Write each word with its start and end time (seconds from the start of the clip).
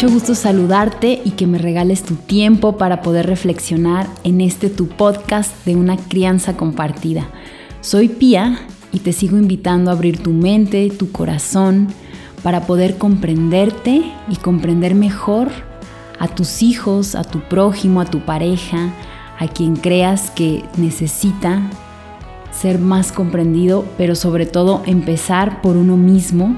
Mucho 0.00 0.14
gusto 0.14 0.34
saludarte 0.34 1.20
y 1.26 1.32
que 1.32 1.46
me 1.46 1.58
regales 1.58 2.02
tu 2.02 2.14
tiempo 2.14 2.78
para 2.78 3.02
poder 3.02 3.26
reflexionar 3.26 4.08
en 4.24 4.40
este 4.40 4.70
tu 4.70 4.88
podcast 4.88 5.52
de 5.66 5.76
una 5.76 5.98
crianza 5.98 6.56
compartida. 6.56 7.28
Soy 7.82 8.08
Pía 8.08 8.60
y 8.92 9.00
te 9.00 9.12
sigo 9.12 9.36
invitando 9.36 9.90
a 9.90 9.92
abrir 9.92 10.22
tu 10.22 10.30
mente, 10.30 10.88
tu 10.88 11.12
corazón, 11.12 11.88
para 12.42 12.66
poder 12.66 12.96
comprenderte 12.96 14.10
y 14.26 14.36
comprender 14.36 14.94
mejor 14.94 15.50
a 16.18 16.28
tus 16.28 16.62
hijos, 16.62 17.14
a 17.14 17.22
tu 17.22 17.40
prójimo, 17.40 18.00
a 18.00 18.06
tu 18.06 18.20
pareja, 18.20 18.94
a 19.38 19.48
quien 19.48 19.76
creas 19.76 20.30
que 20.30 20.64
necesita 20.78 21.60
ser 22.52 22.78
más 22.78 23.12
comprendido, 23.12 23.84
pero 23.98 24.14
sobre 24.14 24.46
todo 24.46 24.82
empezar 24.86 25.60
por 25.60 25.76
uno 25.76 25.98
mismo 25.98 26.56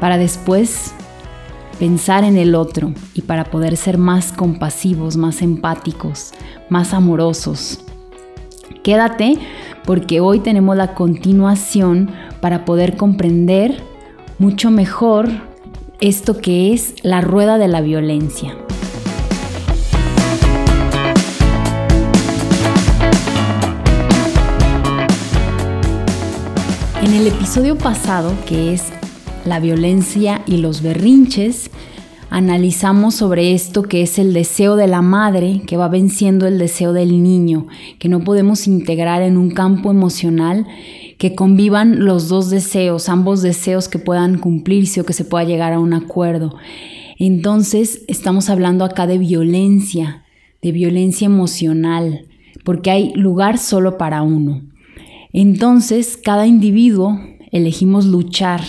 para 0.00 0.16
después 0.16 0.94
pensar 1.78 2.24
en 2.24 2.36
el 2.36 2.54
otro 2.54 2.92
y 3.14 3.22
para 3.22 3.44
poder 3.44 3.76
ser 3.76 3.98
más 3.98 4.32
compasivos, 4.32 5.16
más 5.16 5.42
empáticos, 5.42 6.32
más 6.68 6.92
amorosos. 6.92 7.80
Quédate 8.82 9.38
porque 9.84 10.20
hoy 10.20 10.40
tenemos 10.40 10.76
la 10.76 10.94
continuación 10.94 12.10
para 12.40 12.64
poder 12.64 12.96
comprender 12.96 13.82
mucho 14.38 14.70
mejor 14.70 15.28
esto 16.00 16.38
que 16.38 16.72
es 16.72 16.94
la 17.02 17.20
rueda 17.20 17.58
de 17.58 17.68
la 17.68 17.80
violencia. 17.80 18.56
En 27.02 27.14
el 27.14 27.26
episodio 27.26 27.76
pasado, 27.78 28.32
que 28.46 28.74
es 28.74 28.92
la 29.44 29.60
violencia 29.60 30.42
y 30.46 30.58
los 30.58 30.82
berrinches, 30.82 31.70
analizamos 32.30 33.14
sobre 33.14 33.54
esto 33.54 33.82
que 33.82 34.02
es 34.02 34.18
el 34.18 34.32
deseo 34.32 34.76
de 34.76 34.86
la 34.86 35.02
madre 35.02 35.62
que 35.66 35.76
va 35.76 35.88
venciendo 35.88 36.46
el 36.46 36.58
deseo 36.58 36.92
del 36.92 37.22
niño, 37.22 37.66
que 37.98 38.08
no 38.08 38.20
podemos 38.20 38.66
integrar 38.66 39.22
en 39.22 39.36
un 39.36 39.50
campo 39.50 39.90
emocional 39.90 40.66
que 41.16 41.34
convivan 41.34 42.04
los 42.04 42.28
dos 42.28 42.50
deseos, 42.50 43.08
ambos 43.08 43.42
deseos 43.42 43.88
que 43.88 43.98
puedan 43.98 44.38
cumplirse 44.38 45.00
o 45.00 45.04
que 45.04 45.12
se 45.12 45.24
pueda 45.24 45.44
llegar 45.44 45.72
a 45.72 45.80
un 45.80 45.94
acuerdo. 45.94 46.56
Entonces 47.18 48.02
estamos 48.06 48.50
hablando 48.50 48.84
acá 48.84 49.06
de 49.06 49.18
violencia, 49.18 50.24
de 50.62 50.72
violencia 50.72 51.26
emocional, 51.26 52.26
porque 52.64 52.90
hay 52.90 53.12
lugar 53.14 53.58
solo 53.58 53.98
para 53.98 54.22
uno. 54.22 54.62
Entonces 55.32 56.16
cada 56.16 56.46
individuo 56.46 57.18
elegimos 57.50 58.06
luchar 58.06 58.60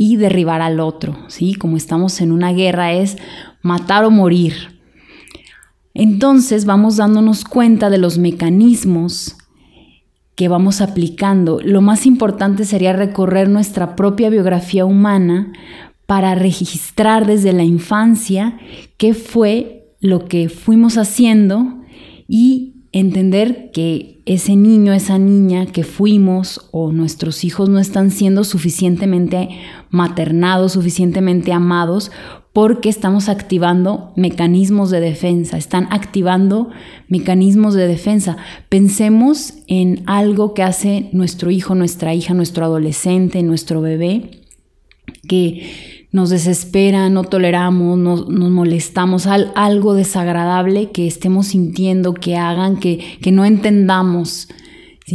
y 0.00 0.16
derribar 0.16 0.62
al 0.62 0.78
otro, 0.78 1.18
¿sí? 1.26 1.54
Como 1.54 1.76
estamos 1.76 2.20
en 2.20 2.30
una 2.30 2.52
guerra 2.52 2.92
es 2.92 3.16
matar 3.62 4.04
o 4.04 4.12
morir. 4.12 4.80
Entonces 5.92 6.66
vamos 6.66 6.98
dándonos 6.98 7.42
cuenta 7.42 7.90
de 7.90 7.98
los 7.98 8.16
mecanismos 8.16 9.36
que 10.36 10.46
vamos 10.46 10.80
aplicando. 10.80 11.58
Lo 11.64 11.80
más 11.80 12.06
importante 12.06 12.64
sería 12.64 12.92
recorrer 12.92 13.48
nuestra 13.48 13.96
propia 13.96 14.30
biografía 14.30 14.84
humana 14.84 15.52
para 16.06 16.36
registrar 16.36 17.26
desde 17.26 17.52
la 17.52 17.64
infancia 17.64 18.56
qué 18.98 19.14
fue 19.14 19.96
lo 19.98 20.26
que 20.26 20.48
fuimos 20.48 20.96
haciendo 20.96 21.82
y 22.28 22.77
entender 22.92 23.70
que 23.72 24.22
ese 24.24 24.56
niño, 24.56 24.92
esa 24.92 25.18
niña 25.18 25.66
que 25.66 25.84
fuimos 25.84 26.68
o 26.70 26.92
nuestros 26.92 27.44
hijos 27.44 27.68
no 27.68 27.78
están 27.78 28.10
siendo 28.10 28.44
suficientemente 28.44 29.48
maternados, 29.90 30.72
suficientemente 30.72 31.52
amados, 31.52 32.10
porque 32.52 32.88
estamos 32.88 33.28
activando 33.28 34.12
mecanismos 34.16 34.90
de 34.90 35.00
defensa, 35.00 35.58
están 35.58 35.86
activando 35.90 36.70
mecanismos 37.08 37.74
de 37.74 37.86
defensa. 37.86 38.36
Pensemos 38.68 39.54
en 39.66 40.02
algo 40.06 40.54
que 40.54 40.62
hace 40.62 41.08
nuestro 41.12 41.50
hijo, 41.50 41.74
nuestra 41.74 42.14
hija, 42.14 42.34
nuestro 42.34 42.64
adolescente, 42.64 43.42
nuestro 43.42 43.80
bebé, 43.80 44.42
que 45.28 45.97
nos 46.10 46.30
desespera, 46.30 47.10
no 47.10 47.24
toleramos, 47.24 47.98
nos, 47.98 48.28
molestamos, 48.28 49.26
algo 49.26 49.94
desagradable 49.94 50.90
que 50.90 51.06
estemos 51.06 51.48
sintiendo, 51.48 52.14
que 52.14 52.36
hagan, 52.36 52.78
que, 52.78 53.18
que 53.20 53.32
no 53.32 53.44
entendamos, 53.44 54.48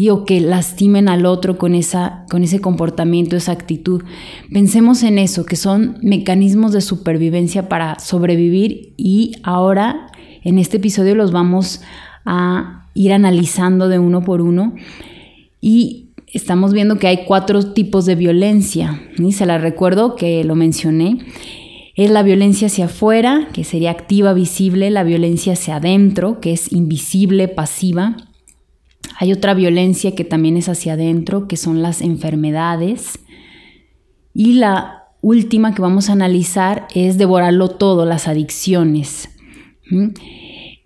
o 0.10 0.26
que 0.26 0.42
lastimen 0.42 1.08
al 1.08 1.26
otro 1.26 1.58
con, 1.58 1.76
esa, 1.76 2.26
con 2.30 2.44
ese 2.44 2.60
comportamiento, 2.60 3.36
esa 3.36 3.52
actitud. 3.52 4.04
Pensemos 4.52 5.04
en 5.04 5.20
eso, 5.20 5.46
que 5.46 5.56
son 5.56 5.98
mecanismos 6.02 6.74
de 6.74 6.82
supervivencia 6.82 7.70
para 7.70 8.00
sobrevivir 8.00 8.94
y 8.98 9.34
ahora 9.44 10.08
en 10.44 10.58
este 10.58 10.78
episodio 10.78 11.16
los 11.16 11.32
vamos 11.32 11.82
a 12.26 12.88
ir 12.96 13.14
analizando 13.14 13.88
de 13.88 14.00
uno 14.00 14.24
por 14.24 14.42
uno. 14.42 14.74
Y 15.62 16.03
estamos 16.34 16.74
viendo 16.74 16.98
que 16.98 17.08
hay 17.08 17.26
cuatro 17.26 17.74
tipos 17.74 18.06
de 18.06 18.16
violencia. 18.16 19.02
Y 19.18 19.32
se 19.32 19.46
la 19.46 19.58
recuerdo 19.60 20.16
que 20.16 20.44
lo 20.44 20.56
mencioné. 20.56 21.20
Es 21.96 22.10
la 22.10 22.24
violencia 22.24 22.68
hacia 22.68 22.86
afuera, 22.86 23.50
que 23.54 23.64
sería 23.64 23.92
activa, 23.92 24.34
visible, 24.34 24.90
la 24.90 25.04
violencia 25.04 25.54
hacia 25.54 25.76
adentro, 25.76 26.40
que 26.42 26.52
es 26.52 26.72
invisible, 26.72 27.48
pasiva. 27.48 28.18
Hay 29.20 29.32
otra 29.32 29.54
violencia 29.54 30.16
que 30.16 30.26
también 30.26 30.58
es 30.58 30.70
hacia 30.70 30.94
adentro, 30.94 31.48
que 31.48 31.56
son 31.56 31.84
las 31.84 32.02
enfermedades. 32.02 33.20
Y 34.34 34.54
la 34.54 35.04
última 35.22 35.76
que 35.76 35.84
vamos 35.84 36.10
a 36.10 36.14
analizar 36.14 36.88
es 36.96 37.20
devorarlo 37.20 37.70
todo, 37.70 38.06
las 38.06 38.28
adicciones. 38.28 39.30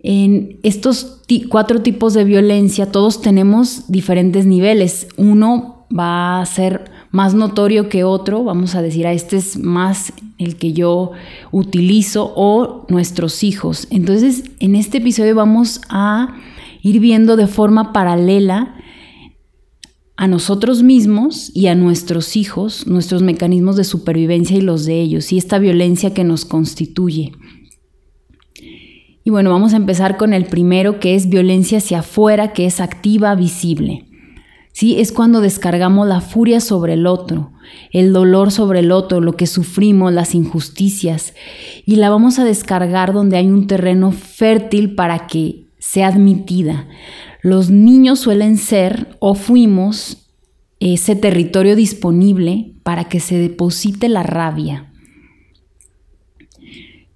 En 0.00 0.60
estos 0.62 1.22
cuatro 1.48 1.82
tipos 1.82 2.14
de 2.14 2.24
violencia 2.24 2.92
todos 2.92 3.20
tenemos 3.20 3.90
diferentes 3.90 4.46
niveles. 4.46 5.08
Uno 5.16 5.86
va 5.96 6.40
a 6.40 6.46
ser 6.46 6.90
más 7.10 7.34
notorio 7.34 7.88
que 7.88 8.04
otro, 8.04 8.44
vamos 8.44 8.74
a 8.74 8.82
decir, 8.82 9.06
a 9.06 9.12
este 9.12 9.36
es 9.36 9.58
más 9.58 10.12
el 10.38 10.56
que 10.56 10.72
yo 10.72 11.12
utilizo 11.50 12.32
o 12.36 12.86
nuestros 12.88 13.42
hijos. 13.42 13.88
Entonces, 13.90 14.44
en 14.60 14.76
este 14.76 14.98
episodio 14.98 15.34
vamos 15.34 15.80
a 15.88 16.36
ir 16.82 17.00
viendo 17.00 17.36
de 17.36 17.46
forma 17.46 17.92
paralela 17.92 18.76
a 20.16 20.26
nosotros 20.26 20.82
mismos 20.82 21.50
y 21.54 21.68
a 21.68 21.74
nuestros 21.74 22.36
hijos, 22.36 22.86
nuestros 22.86 23.22
mecanismos 23.22 23.76
de 23.76 23.84
supervivencia 23.84 24.56
y 24.56 24.60
los 24.60 24.84
de 24.84 25.00
ellos, 25.00 25.32
y 25.32 25.38
esta 25.38 25.58
violencia 25.58 26.12
que 26.12 26.24
nos 26.24 26.44
constituye. 26.44 27.32
Y 29.28 29.30
bueno, 29.30 29.50
vamos 29.50 29.74
a 29.74 29.76
empezar 29.76 30.16
con 30.16 30.32
el 30.32 30.46
primero, 30.46 31.00
que 31.00 31.14
es 31.14 31.28
violencia 31.28 31.76
hacia 31.76 31.98
afuera, 31.98 32.54
que 32.54 32.64
es 32.64 32.80
activa, 32.80 33.34
visible. 33.34 34.06
¿Sí? 34.72 34.98
Es 35.00 35.12
cuando 35.12 35.42
descargamos 35.42 36.08
la 36.08 36.22
furia 36.22 36.60
sobre 36.60 36.94
el 36.94 37.06
otro, 37.06 37.52
el 37.92 38.14
dolor 38.14 38.50
sobre 38.50 38.80
el 38.80 38.90
otro, 38.90 39.20
lo 39.20 39.34
que 39.34 39.46
sufrimos, 39.46 40.14
las 40.14 40.34
injusticias, 40.34 41.34
y 41.84 41.96
la 41.96 42.08
vamos 42.08 42.38
a 42.38 42.44
descargar 42.46 43.12
donde 43.12 43.36
hay 43.36 43.48
un 43.48 43.66
terreno 43.66 44.12
fértil 44.12 44.94
para 44.94 45.26
que 45.26 45.66
sea 45.78 46.08
admitida. 46.08 46.88
Los 47.42 47.68
niños 47.68 48.20
suelen 48.20 48.56
ser 48.56 49.14
o 49.18 49.34
fuimos 49.34 50.30
ese 50.80 51.16
territorio 51.16 51.76
disponible 51.76 52.72
para 52.82 53.10
que 53.10 53.20
se 53.20 53.36
deposite 53.36 54.08
la 54.08 54.22
rabia. 54.22 54.87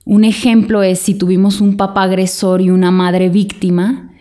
Un 0.05 0.25
ejemplo 0.25 0.83
es 0.83 0.99
si 0.99 1.15
tuvimos 1.15 1.61
un 1.61 1.77
papá 1.77 2.03
agresor 2.05 2.61
y 2.61 2.71
una 2.71 2.91
madre 2.91 3.29
víctima, 3.29 4.13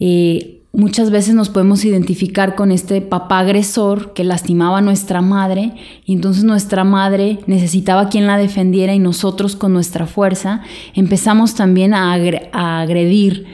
eh, 0.00 0.62
muchas 0.72 1.10
veces 1.10 1.34
nos 1.34 1.50
podemos 1.50 1.84
identificar 1.84 2.54
con 2.54 2.70
este 2.70 3.02
papá 3.02 3.40
agresor 3.40 4.14
que 4.14 4.24
lastimaba 4.24 4.78
a 4.78 4.82
nuestra 4.82 5.20
madre 5.20 5.72
y 6.06 6.14
entonces 6.14 6.44
nuestra 6.44 6.84
madre 6.84 7.40
necesitaba 7.46 8.08
quien 8.08 8.26
la 8.26 8.38
defendiera 8.38 8.94
y 8.94 8.98
nosotros 8.98 9.54
con 9.54 9.74
nuestra 9.74 10.06
fuerza 10.06 10.62
empezamos 10.94 11.54
también 11.54 11.92
a, 11.92 12.12
agredir, 12.12 13.46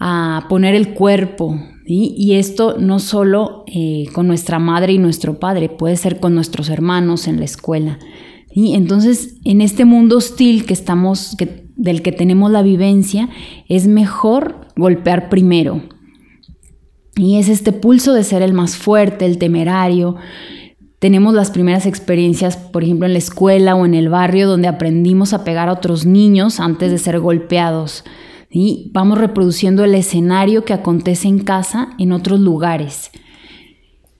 a 0.00 0.46
poner 0.48 0.74
el 0.74 0.94
cuerpo. 0.94 1.60
Y 1.90 2.34
esto 2.34 2.76
no 2.78 2.98
solo 2.98 3.64
eh, 3.66 4.08
con 4.12 4.26
nuestra 4.26 4.58
madre 4.58 4.92
y 4.92 4.98
nuestro 4.98 5.40
padre, 5.40 5.70
puede 5.70 5.96
ser 5.96 6.20
con 6.20 6.34
nuestros 6.34 6.68
hermanos 6.68 7.26
en 7.26 7.38
la 7.38 7.46
escuela. 7.46 7.98
Entonces, 8.54 9.36
en 9.44 9.60
este 9.60 9.84
mundo 9.84 10.16
hostil 10.16 10.64
que 10.64 10.72
estamos, 10.72 11.36
del 11.76 12.02
que 12.02 12.12
tenemos 12.12 12.50
la 12.50 12.62
vivencia, 12.62 13.28
es 13.68 13.86
mejor 13.86 14.68
golpear 14.76 15.28
primero. 15.28 15.82
Y 17.16 17.38
es 17.38 17.48
este 17.48 17.72
pulso 17.72 18.14
de 18.14 18.24
ser 18.24 18.42
el 18.42 18.52
más 18.52 18.76
fuerte, 18.76 19.26
el 19.26 19.38
temerario. 19.38 20.16
Tenemos 20.98 21.34
las 21.34 21.50
primeras 21.50 21.86
experiencias, 21.86 22.56
por 22.56 22.84
ejemplo, 22.84 23.06
en 23.06 23.12
la 23.12 23.18
escuela 23.18 23.74
o 23.74 23.86
en 23.86 23.94
el 23.94 24.08
barrio, 24.08 24.48
donde 24.48 24.68
aprendimos 24.68 25.32
a 25.32 25.44
pegar 25.44 25.68
a 25.68 25.72
otros 25.72 26.06
niños 26.06 26.60
antes 26.60 26.90
de 26.90 26.98
ser 26.98 27.20
golpeados. 27.20 28.04
y 28.50 28.90
Vamos 28.94 29.18
reproduciendo 29.18 29.84
el 29.84 29.94
escenario 29.94 30.64
que 30.64 30.72
acontece 30.72 31.28
en 31.28 31.40
casa 31.40 31.90
en 31.98 32.12
otros 32.12 32.40
lugares. 32.40 33.10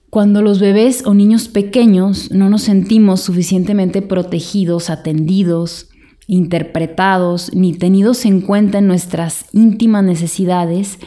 Cuando 0.09 0.41
los 0.41 0.59
bebés 0.59 1.05
o 1.05 1.13
niños 1.13 1.49
pequeños 1.49 2.31
no 2.31 2.49
nos 2.49 2.63
sentimos 2.63 3.21
suficientemente 3.21 4.01
protegidos, 4.01 4.89
atendidos, 4.89 5.89
interpretados 6.25 7.53
ni 7.53 7.73
tenidos 7.73 8.25
en 8.25 8.41
cuenta 8.41 8.79
en 8.79 8.87
nuestras 8.87 9.45
íntimas 9.53 10.03
necesidades, 10.03 10.97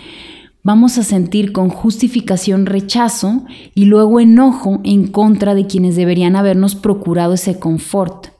vamos 0.62 0.98
a 0.98 1.02
sentir 1.02 1.50
con 1.50 1.68
justificación 1.68 2.64
rechazo 2.64 3.42
y 3.74 3.86
luego 3.86 4.20
enojo 4.20 4.80
en 4.84 5.08
contra 5.08 5.56
de 5.56 5.66
quienes 5.66 5.96
deberían 5.96 6.36
habernos 6.36 6.76
procurado 6.76 7.34
ese 7.34 7.58
confort. 7.58 8.31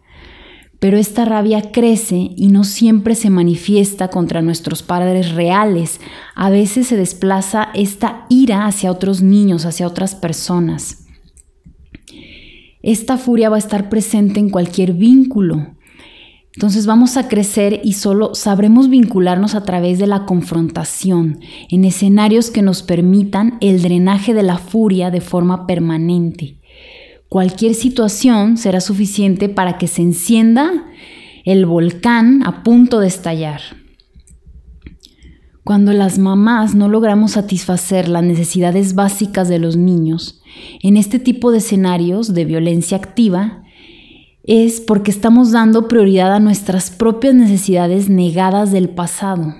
Pero 0.82 0.98
esta 0.98 1.24
rabia 1.24 1.70
crece 1.70 2.32
y 2.34 2.48
no 2.48 2.64
siempre 2.64 3.14
se 3.14 3.30
manifiesta 3.30 4.08
contra 4.08 4.42
nuestros 4.42 4.82
padres 4.82 5.30
reales. 5.30 6.00
A 6.34 6.50
veces 6.50 6.88
se 6.88 6.96
desplaza 6.96 7.68
esta 7.72 8.26
ira 8.28 8.66
hacia 8.66 8.90
otros 8.90 9.22
niños, 9.22 9.64
hacia 9.64 9.86
otras 9.86 10.16
personas. 10.16 11.06
Esta 12.82 13.16
furia 13.16 13.48
va 13.48 13.54
a 13.54 13.60
estar 13.60 13.90
presente 13.90 14.40
en 14.40 14.50
cualquier 14.50 14.94
vínculo, 14.94 15.68
entonces 16.54 16.84
vamos 16.84 17.16
a 17.16 17.28
crecer 17.28 17.80
y 17.82 17.94
solo 17.94 18.34
sabremos 18.34 18.90
vincularnos 18.90 19.54
a 19.54 19.64
través 19.64 19.98
de 19.98 20.06
la 20.06 20.26
confrontación, 20.26 21.40
en 21.70 21.84
escenarios 21.84 22.50
que 22.50 22.60
nos 22.60 22.82
permitan 22.82 23.56
el 23.60 23.80
drenaje 23.82 24.34
de 24.34 24.42
la 24.42 24.58
furia 24.58 25.10
de 25.10 25.22
forma 25.22 25.66
permanente. 25.66 26.58
Cualquier 27.32 27.72
situación 27.72 28.58
será 28.58 28.82
suficiente 28.82 29.48
para 29.48 29.78
que 29.78 29.88
se 29.88 30.02
encienda 30.02 30.84
el 31.46 31.64
volcán 31.64 32.42
a 32.44 32.62
punto 32.62 33.00
de 33.00 33.06
estallar. 33.06 33.62
Cuando 35.64 35.94
las 35.94 36.18
mamás 36.18 36.74
no 36.74 36.90
logramos 36.90 37.30
satisfacer 37.30 38.06
las 38.10 38.22
necesidades 38.22 38.94
básicas 38.94 39.48
de 39.48 39.58
los 39.58 39.78
niños, 39.78 40.42
en 40.82 40.98
este 40.98 41.18
tipo 41.18 41.52
de 41.52 41.58
escenarios 41.58 42.34
de 42.34 42.44
violencia 42.44 42.98
activa, 42.98 43.62
es 44.44 44.82
porque 44.82 45.10
estamos 45.10 45.52
dando 45.52 45.88
prioridad 45.88 46.34
a 46.34 46.38
nuestras 46.38 46.90
propias 46.90 47.34
necesidades 47.34 48.10
negadas 48.10 48.72
del 48.72 48.90
pasado. 48.90 49.54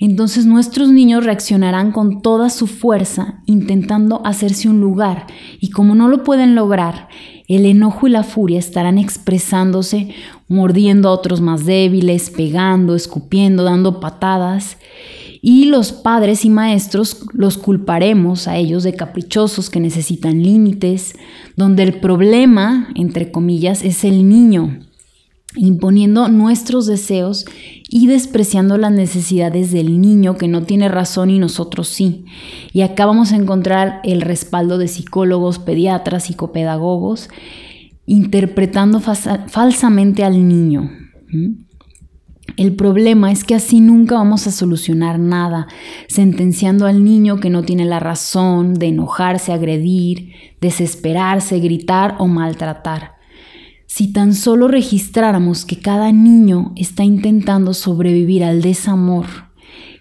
Entonces 0.00 0.46
nuestros 0.46 0.88
niños 0.88 1.26
reaccionarán 1.26 1.92
con 1.92 2.22
toda 2.22 2.48
su 2.48 2.66
fuerza 2.66 3.42
intentando 3.44 4.22
hacerse 4.24 4.68
un 4.68 4.80
lugar. 4.80 5.26
Y 5.60 5.70
como 5.70 5.94
no 5.94 6.08
lo 6.08 6.24
pueden 6.24 6.54
lograr, 6.54 7.08
el 7.48 7.66
enojo 7.66 8.06
y 8.06 8.10
la 8.10 8.22
furia 8.22 8.58
estarán 8.58 8.96
expresándose, 8.96 10.08
mordiendo 10.48 11.10
a 11.10 11.12
otros 11.12 11.42
más 11.42 11.66
débiles, 11.66 12.30
pegando, 12.30 12.94
escupiendo, 12.94 13.62
dando 13.62 14.00
patadas. 14.00 14.78
Y 15.42 15.66
los 15.66 15.92
padres 15.92 16.46
y 16.46 16.50
maestros 16.50 17.26
los 17.34 17.58
culparemos 17.58 18.48
a 18.48 18.56
ellos 18.56 18.82
de 18.82 18.94
caprichosos 18.94 19.68
que 19.68 19.80
necesitan 19.80 20.42
límites, 20.42 21.14
donde 21.56 21.82
el 21.82 22.00
problema, 22.00 22.88
entre 22.94 23.30
comillas, 23.30 23.82
es 23.84 24.04
el 24.04 24.28
niño, 24.28 24.80
imponiendo 25.56 26.28
nuestros 26.28 26.86
deseos 26.86 27.44
y 27.92 28.06
despreciando 28.06 28.78
las 28.78 28.92
necesidades 28.92 29.72
del 29.72 30.00
niño 30.00 30.36
que 30.36 30.46
no 30.46 30.62
tiene 30.62 30.88
razón 30.88 31.28
y 31.28 31.40
nosotros 31.40 31.88
sí. 31.88 32.24
Y 32.72 32.82
acá 32.82 33.04
vamos 33.04 33.32
a 33.32 33.36
encontrar 33.36 34.00
el 34.04 34.20
respaldo 34.20 34.78
de 34.78 34.86
psicólogos, 34.86 35.58
pediatras, 35.58 36.24
psicopedagogos, 36.24 37.30
interpretando 38.06 39.00
falsamente 39.00 40.22
al 40.22 40.46
niño. 40.46 40.88
El 42.56 42.76
problema 42.76 43.32
es 43.32 43.42
que 43.42 43.56
así 43.56 43.80
nunca 43.80 44.14
vamos 44.14 44.46
a 44.46 44.52
solucionar 44.52 45.18
nada, 45.18 45.66
sentenciando 46.08 46.86
al 46.86 47.02
niño 47.02 47.40
que 47.40 47.50
no 47.50 47.64
tiene 47.64 47.86
la 47.86 47.98
razón 47.98 48.74
de 48.74 48.86
enojarse, 48.86 49.52
agredir, 49.52 50.32
desesperarse, 50.60 51.58
gritar 51.58 52.14
o 52.18 52.28
maltratar. 52.28 53.19
Si 53.92 54.12
tan 54.12 54.34
solo 54.34 54.68
registráramos 54.68 55.64
que 55.64 55.80
cada 55.80 56.12
niño 56.12 56.70
está 56.76 57.02
intentando 57.02 57.74
sobrevivir 57.74 58.44
al 58.44 58.62
desamor, 58.62 59.26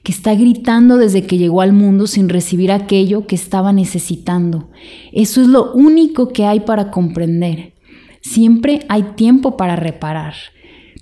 que 0.03 0.11
está 0.11 0.35
gritando 0.35 0.97
desde 0.97 1.23
que 1.23 1.39
llegó 1.39 1.61
al 1.61 1.73
mundo 1.73 2.05
sin 2.05 2.29
recibir 2.29 2.71
aquello 2.71 3.25
que 3.25 3.33
estaba 3.33 3.73
necesitando, 3.73 4.69
eso 5.11 5.41
es 5.41 5.47
lo 5.47 5.73
único 5.73 6.27
que 6.27 6.45
hay 6.45 6.59
para 6.59 6.91
comprender. 6.91 7.73
Siempre 8.21 8.85
hay 8.89 9.01
tiempo 9.15 9.57
para 9.57 9.75
reparar. 9.75 10.35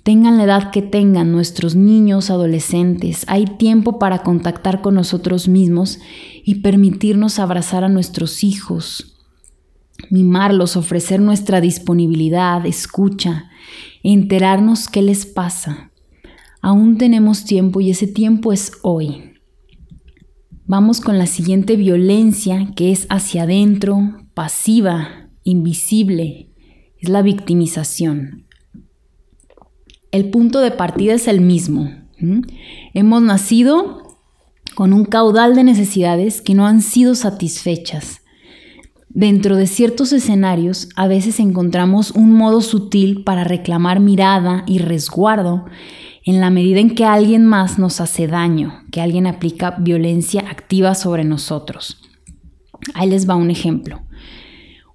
Tengan 0.02 0.38
la 0.38 0.44
edad 0.44 0.70
que 0.70 0.80
tengan 0.80 1.30
nuestros 1.30 1.76
niños, 1.76 2.30
adolescentes, 2.30 3.26
hay 3.28 3.44
tiempo 3.44 3.98
para 3.98 4.22
contactar 4.22 4.80
con 4.80 4.94
nosotros 4.94 5.46
mismos 5.46 5.98
y 6.42 6.62
permitirnos 6.62 7.38
abrazar 7.38 7.84
a 7.84 7.90
nuestros 7.90 8.42
hijos, 8.42 9.17
mimarlos, 10.10 10.76
ofrecer 10.76 11.20
nuestra 11.20 11.60
disponibilidad, 11.60 12.64
escucha, 12.66 13.50
enterarnos 14.02 14.88
qué 14.88 15.02
les 15.02 15.26
pasa. 15.26 15.90
Aún 16.60 16.98
tenemos 16.98 17.44
tiempo 17.44 17.80
y 17.80 17.90
ese 17.90 18.06
tiempo 18.06 18.52
es 18.52 18.72
hoy. 18.82 19.34
Vamos 20.66 21.00
con 21.00 21.18
la 21.18 21.26
siguiente 21.26 21.76
violencia 21.76 22.72
que 22.76 22.92
es 22.92 23.06
hacia 23.10 23.44
adentro, 23.44 24.26
pasiva, 24.34 25.30
invisible, 25.44 26.50
es 27.00 27.08
la 27.08 27.22
victimización 27.22 28.48
el 30.10 30.30
punto 30.30 30.60
de 30.60 30.70
partida 30.70 31.14
es 31.14 31.28
el 31.28 31.40
mismo. 31.40 31.90
Hemos 32.94 33.22
nacido 33.22 34.16
con 34.74 34.92
un 34.92 35.04
caudal 35.04 35.54
de 35.54 35.64
necesidades 35.64 36.40
que 36.40 36.54
no 36.54 36.66
han 36.66 36.82
sido 36.82 37.14
satisfechas. 37.14 38.22
Dentro 39.10 39.56
de 39.56 39.66
ciertos 39.66 40.12
escenarios 40.12 40.88
a 40.96 41.08
veces 41.08 41.40
encontramos 41.40 42.10
un 42.12 42.32
modo 42.32 42.60
sutil 42.60 43.24
para 43.24 43.44
reclamar 43.44 44.00
mirada 44.00 44.64
y 44.66 44.78
resguardo 44.78 45.64
en 46.24 46.40
la 46.40 46.50
medida 46.50 46.80
en 46.80 46.94
que 46.94 47.04
alguien 47.04 47.46
más 47.46 47.78
nos 47.78 48.00
hace 48.00 48.26
daño, 48.26 48.82
que 48.92 49.00
alguien 49.00 49.26
aplica 49.26 49.76
violencia 49.78 50.44
activa 50.50 50.94
sobre 50.94 51.24
nosotros. 51.24 52.02
Ahí 52.94 53.08
les 53.08 53.28
va 53.28 53.34
un 53.34 53.50
ejemplo. 53.50 54.02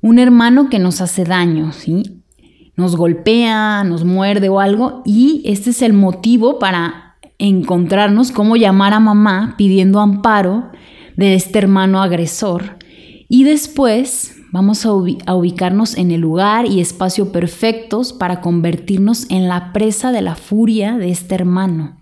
Un 0.01 0.19
hermano 0.19 0.69
que 0.69 0.79
nos 0.79 1.01
hace 1.01 1.23
daño, 1.23 1.71
¿sí? 1.73 2.23
nos 2.75 2.95
golpea, 2.95 3.83
nos 3.83 4.03
muerde 4.03 4.49
o 4.49 4.59
algo, 4.59 5.01
y 5.05 5.41
este 5.45 5.69
es 5.71 5.81
el 5.81 5.93
motivo 5.93 6.59
para 6.59 7.17
encontrarnos 7.37 8.31
cómo 8.31 8.55
llamar 8.55 8.93
a 8.93 8.99
mamá 8.99 9.55
pidiendo 9.57 9.99
amparo 9.99 10.71
de 11.15 11.35
este 11.35 11.59
hermano 11.59 12.01
agresor. 12.01 12.77
Y 13.35 13.45
después 13.45 14.35
vamos 14.51 14.85
a, 14.85 14.93
ubicarnos 14.93 15.97
en 15.97 16.11
el 16.11 16.21
lugar 16.21 16.67
y 16.67 16.81
espacio 16.81 17.31
perfectos 17.31 18.13
para 18.13 18.41
convertirnos 18.41 19.25
en 19.31 19.47
la 19.47 19.73
presa 19.73 20.11
de 20.11 20.21
la 20.21 20.35
furia 20.35 20.99
de 20.99 21.09
este 21.09 21.33
hermano. 21.33 21.99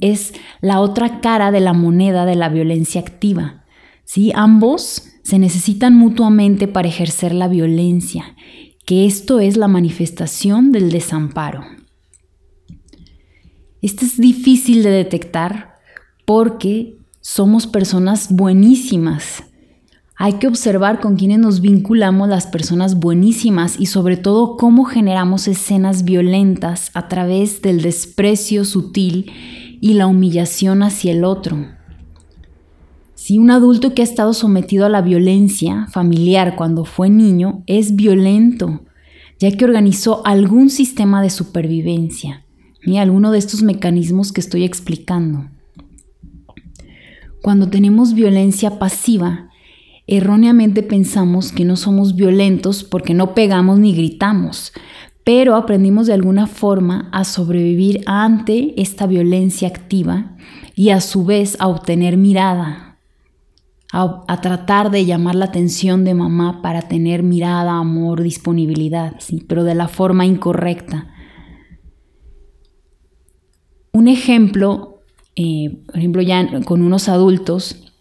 Es 0.00 0.32
la 0.62 0.80
otra 0.80 1.20
cara 1.20 1.50
de 1.50 1.60
la 1.60 1.74
moneda 1.74 2.24
de 2.24 2.36
la 2.36 2.48
violencia 2.48 3.02
activa. 3.02 3.66
¿sí? 4.04 4.32
Ambos 4.34 5.10
se 5.24 5.38
necesitan 5.38 5.94
mutuamente 5.94 6.68
para 6.68 6.88
ejercer 6.88 7.34
la 7.34 7.46
violencia 7.46 8.34
que 8.86 9.04
esto 9.04 9.40
es 9.40 9.58
la 9.58 9.68
manifestación 9.68 10.72
del 10.72 10.90
desamparo. 10.90 11.66
Esto 13.82 14.06
es 14.06 14.16
difícil 14.16 14.84
de 14.84 14.90
detectar 14.90 15.74
porque 16.24 16.96
somos 17.20 17.66
personas 17.66 18.32
buenísimas. 18.32 19.44
Hay 20.16 20.34
que 20.34 20.46
observar 20.46 21.00
con 21.00 21.16
quiénes 21.16 21.40
nos 21.40 21.60
vinculamos 21.60 22.28
las 22.28 22.46
personas 22.46 23.00
buenísimas 23.00 23.78
y 23.78 23.86
sobre 23.86 24.16
todo 24.16 24.56
cómo 24.56 24.84
generamos 24.84 25.48
escenas 25.48 26.04
violentas 26.04 26.90
a 26.94 27.08
través 27.08 27.62
del 27.62 27.82
desprecio 27.82 28.64
sutil 28.64 29.32
y 29.80 29.94
la 29.94 30.06
humillación 30.06 30.84
hacia 30.84 31.12
el 31.12 31.24
otro. 31.24 31.66
Si 33.14 33.38
un 33.38 33.50
adulto 33.50 33.92
que 33.92 34.02
ha 34.02 34.04
estado 34.04 34.34
sometido 34.34 34.86
a 34.86 34.88
la 34.88 35.02
violencia 35.02 35.88
familiar 35.90 36.54
cuando 36.56 36.84
fue 36.84 37.10
niño 37.10 37.64
es 37.66 37.96
violento, 37.96 38.82
ya 39.40 39.50
que 39.50 39.64
organizó 39.64 40.24
algún 40.24 40.70
sistema 40.70 41.22
de 41.22 41.30
supervivencia, 41.30 42.44
ni 42.86 42.98
alguno 42.98 43.32
de 43.32 43.38
estos 43.38 43.62
mecanismos 43.62 44.32
que 44.32 44.40
estoy 44.40 44.62
explicando. 44.64 45.48
Cuando 47.42 47.68
tenemos 47.68 48.14
violencia 48.14 48.78
pasiva, 48.78 49.50
erróneamente 50.06 50.82
pensamos 50.82 51.52
que 51.52 51.64
no 51.64 51.76
somos 51.76 52.14
violentos 52.14 52.84
porque 52.84 53.14
no 53.14 53.34
pegamos 53.34 53.78
ni 53.78 53.94
gritamos, 53.94 54.72
pero 55.24 55.56
aprendimos 55.56 56.06
de 56.06 56.12
alguna 56.12 56.46
forma 56.46 57.08
a 57.12 57.24
sobrevivir 57.24 58.02
ante 58.06 58.80
esta 58.80 59.06
violencia 59.06 59.68
activa 59.68 60.36
y 60.74 60.90
a 60.90 61.00
su 61.00 61.24
vez 61.24 61.56
a 61.60 61.68
obtener 61.68 62.18
mirada, 62.18 62.98
a, 63.92 64.40
tratar 64.40 64.90
de 64.90 65.06
llamar 65.06 65.36
la 65.36 65.46
atención 65.46 66.04
de 66.04 66.14
mamá 66.14 66.60
para 66.62 66.82
tener 66.82 67.22
mirada, 67.22 67.78
amor, 67.78 68.22
disponibilidad, 68.22 69.14
¿sí? 69.20 69.44
pero 69.48 69.62
de 69.62 69.76
la 69.76 69.86
forma 69.86 70.26
incorrecta. 70.26 71.14
Un 73.92 74.08
ejemplo, 74.08 75.00
eh, 75.36 75.78
por 75.86 75.96
ejemplo, 75.96 76.22
ya 76.22 76.60
con 76.64 76.82
unos 76.82 77.08
adultos, 77.08 77.92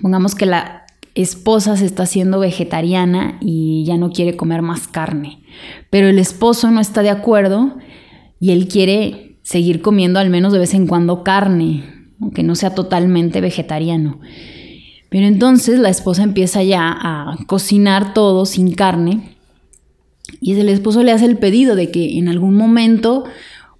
pongamos 0.00 0.34
que 0.34 0.46
la 0.46 0.79
esposa 1.14 1.76
se 1.76 1.86
está 1.86 2.04
haciendo 2.04 2.38
vegetariana 2.38 3.38
y 3.40 3.84
ya 3.84 3.96
no 3.96 4.10
quiere 4.10 4.36
comer 4.36 4.62
más 4.62 4.88
carne, 4.88 5.42
pero 5.90 6.08
el 6.08 6.18
esposo 6.18 6.70
no 6.70 6.80
está 6.80 7.02
de 7.02 7.10
acuerdo 7.10 7.76
y 8.38 8.52
él 8.52 8.68
quiere 8.68 9.38
seguir 9.42 9.82
comiendo 9.82 10.20
al 10.20 10.30
menos 10.30 10.52
de 10.52 10.58
vez 10.60 10.74
en 10.74 10.86
cuando 10.86 11.24
carne, 11.24 11.84
aunque 12.20 12.42
no 12.42 12.54
sea 12.54 12.74
totalmente 12.74 13.40
vegetariano. 13.40 14.20
Pero 15.08 15.26
entonces 15.26 15.78
la 15.80 15.88
esposa 15.88 16.22
empieza 16.22 16.62
ya 16.62 16.88
a 16.88 17.36
cocinar 17.46 18.14
todo 18.14 18.46
sin 18.46 18.72
carne 18.72 19.36
y 20.40 20.52
el 20.52 20.68
esposo 20.68 21.02
le 21.02 21.12
hace 21.12 21.24
el 21.24 21.38
pedido 21.38 21.74
de 21.74 21.90
que 21.90 22.18
en 22.18 22.28
algún 22.28 22.54
momento, 22.54 23.24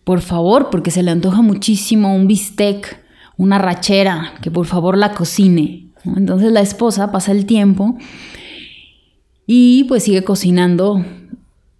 por 0.05 0.21
favor, 0.21 0.69
porque 0.71 0.91
se 0.91 1.03
le 1.03 1.11
antoja 1.11 1.43
muchísimo 1.43 2.15
un 2.15 2.27
bistec, 2.27 2.99
una 3.37 3.59
rachera, 3.59 4.35
que 4.43 4.51
por 4.51 4.67
favor 4.67 4.99
la 4.99 5.15
cocine. 5.15 5.90
Entonces 6.04 6.52
la 6.52 6.61
esposa 6.61 7.12
pasa 7.12 7.33
el 7.33 7.47
tiempo 7.47 7.97
y 9.47 9.85
pues 9.85 10.04
sigue 10.04 10.23
cocinando 10.23 11.04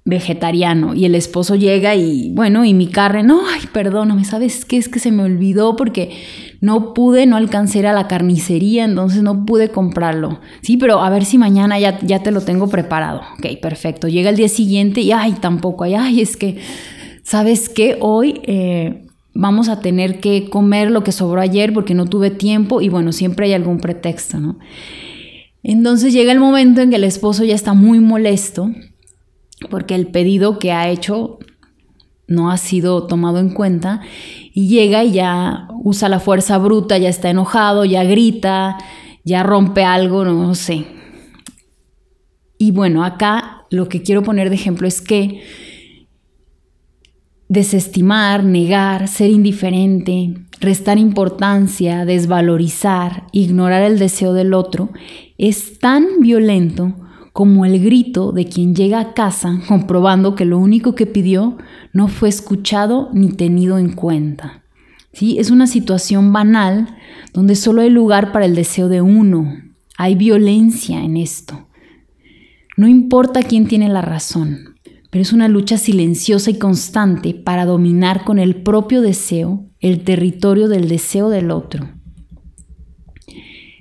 vegetariano 0.05 0.95
y 0.95 1.05
el 1.05 1.15
esposo 1.15 1.55
llega 1.55 1.95
y 1.95 2.31
bueno, 2.33 2.65
y 2.65 2.75
mi 2.75 2.89
carne, 2.89 3.23
no, 3.23 3.43
ay, 3.47 3.63
perdóname, 3.73 4.25
¿sabes 4.25 4.65
qué? 4.65 4.77
Es 4.77 4.89
que 4.89 4.99
se 4.99 5.13
me 5.13 5.23
olvidó 5.23 5.77
porque 5.77 6.11
no 6.61 6.95
pude, 6.95 7.27
no 7.27 7.37
alcancé 7.37 7.87
a 7.87 7.93
la 7.93 8.09
carnicería, 8.09 8.85
entonces 8.85 9.23
no 9.23 9.47
pude 9.47 9.71
comprarlo. 9.71 10.41
Sí, 10.63 10.77
pero 10.77 11.01
a 11.01 11.11
ver 11.11 11.25
si 11.25 11.39
mañana 11.39 11.79
ya, 11.79 11.99
ya 12.01 12.23
te 12.23 12.33
lo 12.33 12.41
tengo 12.41 12.69
preparado. 12.69 13.23
Ok, 13.39 13.61
perfecto. 13.61 14.09
Llega 14.09 14.31
el 14.31 14.37
día 14.37 14.49
siguiente 14.49 15.01
y 15.01 15.13
ay, 15.13 15.33
tampoco, 15.41 15.85
ay, 15.85 15.95
ay 15.95 16.21
es 16.21 16.37
que, 16.37 16.59
¿sabes 17.23 17.69
qué? 17.69 17.97
Hoy... 18.01 18.41
Eh, 18.45 19.07
vamos 19.35 19.69
a 19.69 19.81
tener 19.81 20.21
que 20.21 20.49
comer 20.51 20.91
lo 20.91 21.05
que 21.05 21.13
sobró 21.13 21.41
ayer 21.41 21.73
porque 21.73 21.95
no 21.95 22.07
tuve 22.07 22.31
tiempo 22.31 22.81
y 22.81 22.89
bueno, 22.89 23.13
siempre 23.13 23.47
hay 23.47 23.53
algún 23.53 23.79
pretexto, 23.79 24.41
¿no? 24.41 24.59
Entonces 25.63 26.13
llega 26.13 26.33
el 26.33 26.41
momento 26.41 26.81
en 26.81 26.91
que 26.91 26.97
el 26.97 27.05
esposo 27.05 27.45
ya 27.45 27.55
está 27.55 27.75
muy 27.75 28.01
molesto 28.01 28.71
porque 29.69 29.95
el 29.95 30.07
pedido 30.07 30.59
que 30.59 30.73
ha 30.73 30.89
hecho 30.89 31.39
no 32.27 32.51
ha 32.51 32.57
sido 32.57 33.07
tomado 33.07 33.39
en 33.39 33.51
cuenta 33.51 34.01
y 34.55 34.69
llega 34.69 35.05
y 35.05 35.13
ya 35.13 35.69
usa 35.83 36.09
la 36.09 36.21
fuerza 36.21 36.59
bruta, 36.59 36.97
ya 36.97 37.09
está 37.09 37.29
enojado, 37.29 37.85
ya 37.85 38.05
grita, 38.05 38.79
ya 39.25 39.43
rompe 39.43 39.85
algo, 39.85 40.25
no 40.25 40.55
sé. 40.55 40.87
Y 42.57 42.73
bueno, 42.73 43.05
acá 43.05 43.67
lo 43.71 43.89
que 43.89 44.03
quiero 44.03 44.23
poner 44.23 44.49
de 44.49 44.55
ejemplo 44.55 44.87
es 44.87 45.01
que 45.01 45.43
desestimar, 47.51 48.45
negar, 48.45 49.09
ser 49.09 49.29
indiferente, 49.29 50.35
restar 50.61 50.99
importancia, 50.99 52.05
desvalorizar, 52.05 53.25
ignorar 53.33 53.83
el 53.83 53.99
deseo 53.99 54.33
del 54.35 54.55
otro, 54.55 54.91
es 55.37 55.81
tan 55.81 56.21
violento 56.21 56.95
como 57.33 57.65
el 57.65 57.83
grito 57.83 58.31
de 58.31 58.47
quien 58.47 58.77
llega 58.77 59.01
a 59.01 59.15
casa 59.15 59.61
comprobando 59.69 60.37
que 60.37 60.45
lo 60.45 60.59
único 60.59 60.95
que 60.95 61.07
pidió 61.07 61.59
no 61.93 62.07
fue 62.07 62.29
escuchado 62.29 63.11
ni 63.13 63.33
tenido 63.33 63.79
en 63.79 63.95
cuenta. 63.95 64.63
¿Sí? 65.13 65.41
Es 65.41 65.51
una 65.51 65.67
situación 65.67 66.33
banal 66.33 66.97
donde 67.35 67.57
solo 67.57 67.83
hay 67.83 67.91
lugar 67.91 68.31
para 68.31 68.45
el 68.45 68.55
deseo 68.55 68.89
de 68.89 69.01
uno. 69.01 69.61
Hay 69.97 70.15
violencia 70.15 71.03
en 71.03 71.17
esto. 71.17 71.67
No 72.77 72.87
importa 72.87 73.43
quién 73.43 73.67
tiene 73.67 73.89
la 73.89 74.03
razón, 74.03 74.70
pero 75.11 75.23
es 75.23 75.33
una 75.33 75.49
lucha 75.49 75.77
silenciosa 75.77 76.51
y 76.51 76.59
constante 76.59 77.35
para 77.35 77.67
dominar 77.67 78.25
con 78.25 78.39
el 78.39 78.63
propio 78.63 79.03
deseo 79.03 79.67
el 79.81 80.05
territorio 80.05 80.69
del 80.69 80.89
deseo 80.89 81.29
del 81.31 81.51
otro. 81.51 81.89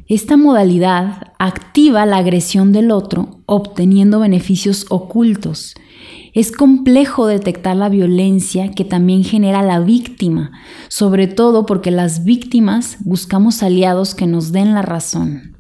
Esta 0.08 0.38
modalidad 0.38 1.34
activa 1.38 2.08
la 2.08 2.18
agresión 2.18 2.72
del 2.72 2.90
otro 2.90 3.42
obteniendo 3.46 4.20
beneficios 4.20 4.88
ocultos. 4.90 5.76
Es 6.34 6.52
complejo 6.52 7.28
detectar 7.28 7.76
la 7.76 7.90
violencia 7.90 8.72
que 8.72 8.86
también 8.86 9.24
genera 9.24 9.62
la 9.62 9.80
víctima, 9.80 10.52
sobre 10.88 11.28
todo 11.28 11.68
porque 11.68 11.92
las 11.92 12.24
víctimas 12.24 12.98
buscamos 13.02 13.62
aliados 13.62 14.16
que 14.16 14.26
nos 14.26 14.52
den 14.52 14.74
la 14.74 14.82
razón. 14.82 15.59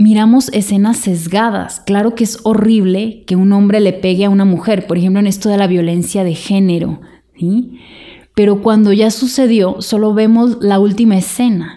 Miramos 0.00 0.48
escenas 0.52 0.96
sesgadas. 0.96 1.80
Claro 1.80 2.14
que 2.14 2.24
es 2.24 2.40
horrible 2.42 3.22
que 3.26 3.36
un 3.36 3.52
hombre 3.52 3.80
le 3.80 3.92
pegue 3.92 4.24
a 4.24 4.30
una 4.30 4.44
mujer, 4.44 4.86
por 4.86 4.98
ejemplo 4.98 5.20
en 5.20 5.26
esto 5.26 5.48
de 5.48 5.58
la 5.58 5.66
violencia 5.66 6.24
de 6.24 6.34
género. 6.34 7.00
¿sí? 7.38 7.78
pero 8.40 8.62
cuando 8.62 8.94
ya 8.94 9.10
sucedió 9.10 9.82
solo 9.82 10.14
vemos 10.14 10.58
la 10.62 10.78
última 10.78 11.18
escena. 11.18 11.76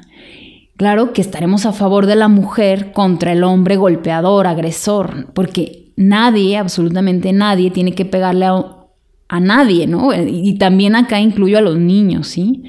Claro 0.77 1.11
que 1.11 1.21
estaremos 1.21 1.65
a 1.65 1.73
favor 1.73 2.05
de 2.05 2.15
la 2.15 2.29
mujer 2.29 2.93
contra 2.93 3.33
el 3.33 3.43
hombre 3.43 3.75
golpeador, 3.75 4.47
agresor, 4.47 5.33
porque 5.33 5.91
nadie, 5.97 6.57
absolutamente 6.57 7.33
nadie, 7.33 7.69
tiene 7.69 7.93
que 7.93 8.05
pegarle 8.05 8.45
a, 8.45 9.39
nadie, 9.41 9.87
¿no? 9.87 10.11
Y 10.13 10.57
también 10.57 10.95
acá 10.95 11.19
incluyo 11.19 11.57
a 11.57 11.61
los 11.61 11.77
niños, 11.77 12.27
¿sí? 12.27 12.63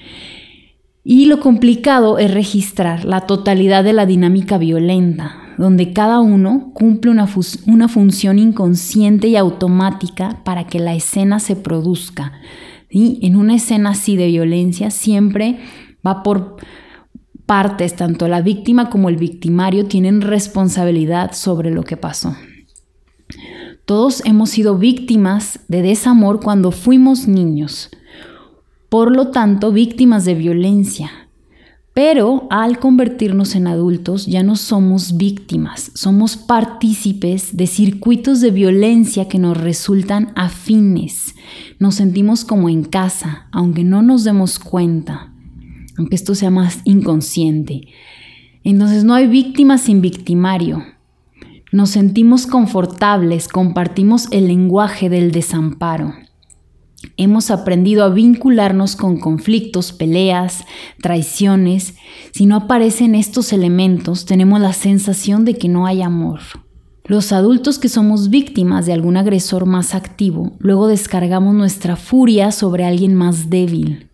Y 1.04 1.26
lo 1.26 1.38
complicado 1.38 2.18
es 2.18 2.34
registrar 2.34 3.04
la 3.04 3.22
totalidad 3.22 3.84
de 3.84 3.92
la 3.92 4.06
dinámica 4.06 4.58
violenta, 4.58 5.36
donde 5.58 5.92
cada 5.92 6.20
uno 6.20 6.70
cumple 6.74 7.10
una, 7.10 7.28
una 7.66 7.88
función 7.88 8.38
inconsciente 8.38 9.28
y 9.28 9.36
automática 9.36 10.40
para 10.44 10.66
que 10.66 10.78
la 10.78 10.94
escena 10.94 11.40
se 11.40 11.56
produzca. 11.56 12.32
En 12.90 13.36
una 13.36 13.56
escena 13.56 13.90
así 13.90 14.16
de 14.16 14.28
violencia 14.28 14.90
siempre 14.90 15.58
va 16.06 16.22
por 16.22 16.56
partes, 17.46 17.96
tanto 17.96 18.28
la 18.28 18.40
víctima 18.40 18.88
como 18.88 19.08
el 19.08 19.16
victimario 19.16 19.86
tienen 19.86 20.20
responsabilidad 20.20 21.32
sobre 21.32 21.70
lo 21.70 21.82
que 21.82 21.96
pasó. 21.96 22.36
Todos 23.84 24.24
hemos 24.24 24.50
sido 24.50 24.78
víctimas 24.78 25.60
de 25.68 25.82
desamor 25.82 26.40
cuando 26.40 26.70
fuimos 26.70 27.28
niños, 27.28 27.90
por 28.88 29.14
lo 29.14 29.28
tanto 29.28 29.72
víctimas 29.72 30.24
de 30.24 30.34
violencia. 30.34 31.23
Pero 31.94 32.48
al 32.50 32.80
convertirnos 32.80 33.54
en 33.54 33.68
adultos 33.68 34.26
ya 34.26 34.42
no 34.42 34.56
somos 34.56 35.16
víctimas, 35.16 35.92
somos 35.94 36.36
partícipes 36.36 37.56
de 37.56 37.68
circuitos 37.68 38.40
de 38.40 38.50
violencia 38.50 39.28
que 39.28 39.38
nos 39.38 39.56
resultan 39.56 40.32
afines. 40.34 41.36
Nos 41.78 41.94
sentimos 41.94 42.44
como 42.44 42.68
en 42.68 42.82
casa, 42.82 43.46
aunque 43.52 43.84
no 43.84 44.02
nos 44.02 44.24
demos 44.24 44.58
cuenta, 44.58 45.32
aunque 45.96 46.16
esto 46.16 46.34
sea 46.34 46.50
más 46.50 46.80
inconsciente. 46.84 47.82
Entonces 48.64 49.04
no 49.04 49.14
hay 49.14 49.28
víctima 49.28 49.78
sin 49.78 50.00
victimario. 50.00 50.82
Nos 51.70 51.90
sentimos 51.90 52.48
confortables, 52.48 53.46
compartimos 53.46 54.26
el 54.32 54.48
lenguaje 54.48 55.08
del 55.08 55.30
desamparo. 55.30 56.12
Hemos 57.16 57.50
aprendido 57.50 58.04
a 58.04 58.08
vincularnos 58.08 58.96
con 58.96 59.18
conflictos, 59.18 59.92
peleas, 59.92 60.64
traiciones. 61.00 61.94
Si 62.32 62.46
no 62.46 62.56
aparecen 62.56 63.14
estos 63.14 63.52
elementos, 63.52 64.26
tenemos 64.26 64.60
la 64.60 64.72
sensación 64.72 65.44
de 65.44 65.56
que 65.56 65.68
no 65.68 65.86
hay 65.86 66.02
amor. 66.02 66.40
Los 67.06 67.32
adultos 67.32 67.78
que 67.78 67.88
somos 67.88 68.30
víctimas 68.30 68.86
de 68.86 68.94
algún 68.94 69.16
agresor 69.16 69.66
más 69.66 69.94
activo, 69.94 70.52
luego 70.58 70.88
descargamos 70.88 71.54
nuestra 71.54 71.96
furia 71.96 72.50
sobre 72.50 72.84
alguien 72.84 73.14
más 73.14 73.50
débil. 73.50 74.08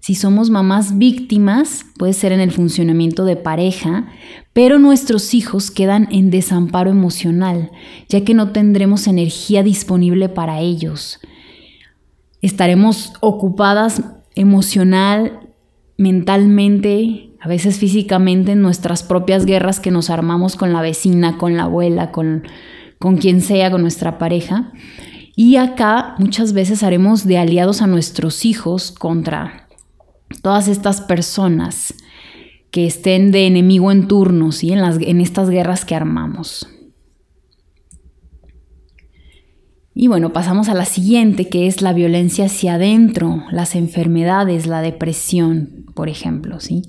Si 0.00 0.14
somos 0.14 0.50
mamás 0.50 0.98
víctimas, 0.98 1.84
puede 1.98 2.12
ser 2.12 2.32
en 2.32 2.40
el 2.40 2.52
funcionamiento 2.52 3.24
de 3.24 3.36
pareja, 3.36 4.06
pero 4.52 4.78
nuestros 4.78 5.34
hijos 5.34 5.70
quedan 5.70 6.08
en 6.10 6.30
desamparo 6.30 6.90
emocional, 6.90 7.70
ya 8.08 8.24
que 8.24 8.32
no 8.32 8.52
tendremos 8.52 9.08
energía 9.08 9.62
disponible 9.62 10.28
para 10.28 10.60
ellos 10.60 11.20
estaremos 12.46 13.12
ocupadas 13.20 14.02
emocional, 14.34 15.40
mentalmente, 15.98 17.30
a 17.40 17.48
veces 17.48 17.78
físicamente 17.78 18.52
en 18.52 18.62
nuestras 18.62 19.02
propias 19.02 19.46
guerras 19.46 19.80
que 19.80 19.90
nos 19.90 20.10
armamos 20.10 20.56
con 20.56 20.72
la 20.72 20.80
vecina, 20.80 21.38
con 21.38 21.56
la 21.56 21.64
abuela, 21.64 22.10
con, 22.12 22.44
con 22.98 23.16
quien 23.16 23.40
sea, 23.40 23.70
con 23.70 23.82
nuestra 23.82 24.18
pareja. 24.18 24.72
Y 25.34 25.56
acá 25.56 26.14
muchas 26.18 26.52
veces 26.52 26.82
haremos 26.82 27.24
de 27.26 27.38
aliados 27.38 27.82
a 27.82 27.86
nuestros 27.86 28.44
hijos 28.44 28.90
contra 28.90 29.68
todas 30.42 30.66
estas 30.68 31.00
personas 31.02 31.94
que 32.70 32.86
estén 32.86 33.30
de 33.30 33.46
enemigo 33.46 33.92
en 33.92 34.08
turno, 34.08 34.52
¿sí? 34.52 34.72
en, 34.72 34.80
las, 34.80 34.98
en 35.00 35.20
estas 35.20 35.50
guerras 35.50 35.84
que 35.84 35.94
armamos. 35.94 36.68
Y 39.98 40.08
bueno, 40.08 40.34
pasamos 40.34 40.68
a 40.68 40.74
la 40.74 40.84
siguiente, 40.84 41.48
que 41.48 41.66
es 41.66 41.80
la 41.80 41.94
violencia 41.94 42.44
hacia 42.44 42.74
adentro, 42.74 43.44
las 43.50 43.74
enfermedades, 43.74 44.66
la 44.66 44.82
depresión, 44.82 45.86
por 45.94 46.10
ejemplo, 46.10 46.60
¿sí? 46.60 46.82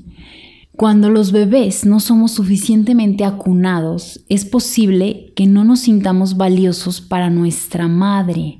Cuando 0.75 1.09
los 1.09 1.31
bebés 1.31 1.85
no 1.85 2.01
somos 2.01 2.33
suficientemente 2.33 3.23
acunados, 3.23 4.25
es 4.27 4.43
posible 4.43 5.31
que 5.37 5.47
no 5.47 5.63
nos 5.63 5.79
sintamos 5.79 6.35
valiosos 6.35 6.99
para 6.99 7.29
nuestra 7.29 7.87
madre, 7.87 8.57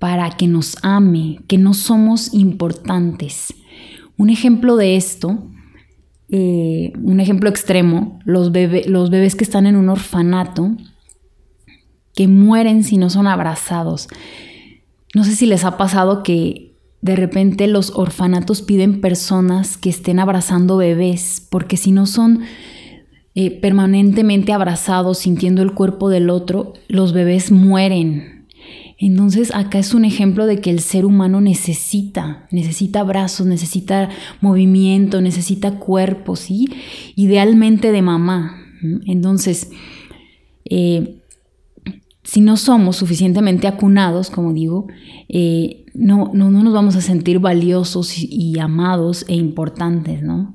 para 0.00 0.30
que 0.30 0.48
nos 0.48 0.76
ame, 0.82 1.38
que 1.46 1.56
no 1.56 1.72
somos 1.72 2.34
importantes. 2.34 3.54
Un 4.16 4.30
ejemplo 4.30 4.76
de 4.76 4.96
esto, 4.96 5.46
eh, 6.30 6.94
un 7.00 7.20
ejemplo 7.20 7.48
extremo, 7.48 8.18
los, 8.24 8.50
los 8.88 9.10
bebés 9.10 9.36
que 9.36 9.44
están 9.44 9.66
en 9.66 9.76
un 9.76 9.88
orfanato, 9.88 10.76
que 12.18 12.26
mueren 12.26 12.82
si 12.82 12.96
no 12.96 13.10
son 13.10 13.28
abrazados. 13.28 14.08
No 15.14 15.22
sé 15.22 15.36
si 15.36 15.46
les 15.46 15.64
ha 15.64 15.76
pasado 15.76 16.24
que 16.24 16.74
de 17.00 17.14
repente 17.14 17.68
los 17.68 17.92
orfanatos 17.94 18.60
piden 18.60 19.00
personas 19.00 19.76
que 19.76 19.88
estén 19.88 20.18
abrazando 20.18 20.78
bebés, 20.78 21.46
porque 21.48 21.76
si 21.76 21.92
no 21.92 22.06
son 22.06 22.40
eh, 23.36 23.52
permanentemente 23.52 24.52
abrazados, 24.52 25.18
sintiendo 25.18 25.62
el 25.62 25.74
cuerpo 25.74 26.10
del 26.10 26.28
otro, 26.28 26.72
los 26.88 27.12
bebés 27.12 27.52
mueren. 27.52 28.48
Entonces 28.98 29.54
acá 29.54 29.78
es 29.78 29.94
un 29.94 30.04
ejemplo 30.04 30.46
de 30.46 30.60
que 30.60 30.70
el 30.70 30.80
ser 30.80 31.04
humano 31.06 31.40
necesita, 31.40 32.48
necesita 32.50 33.04
brazos, 33.04 33.46
necesita 33.46 34.08
movimiento, 34.40 35.20
necesita 35.20 35.78
cuerpo, 35.78 36.34
¿sí? 36.34 36.68
Idealmente 37.14 37.92
de 37.92 38.02
mamá. 38.02 38.60
Entonces, 39.06 39.70
eh, 40.64 41.17
si 42.28 42.42
no 42.42 42.58
somos 42.58 42.96
suficientemente 42.96 43.66
acunados, 43.66 44.28
como 44.28 44.52
digo, 44.52 44.86
eh, 45.30 45.86
no, 45.94 46.30
no, 46.34 46.50
nos 46.50 46.74
vamos 46.74 46.94
a 46.94 47.00
sentir 47.00 47.38
valiosos 47.38 48.18
y, 48.18 48.28
y 48.30 48.58
amados 48.58 49.24
e 49.28 49.34
importantes, 49.34 50.22
¿no? 50.22 50.52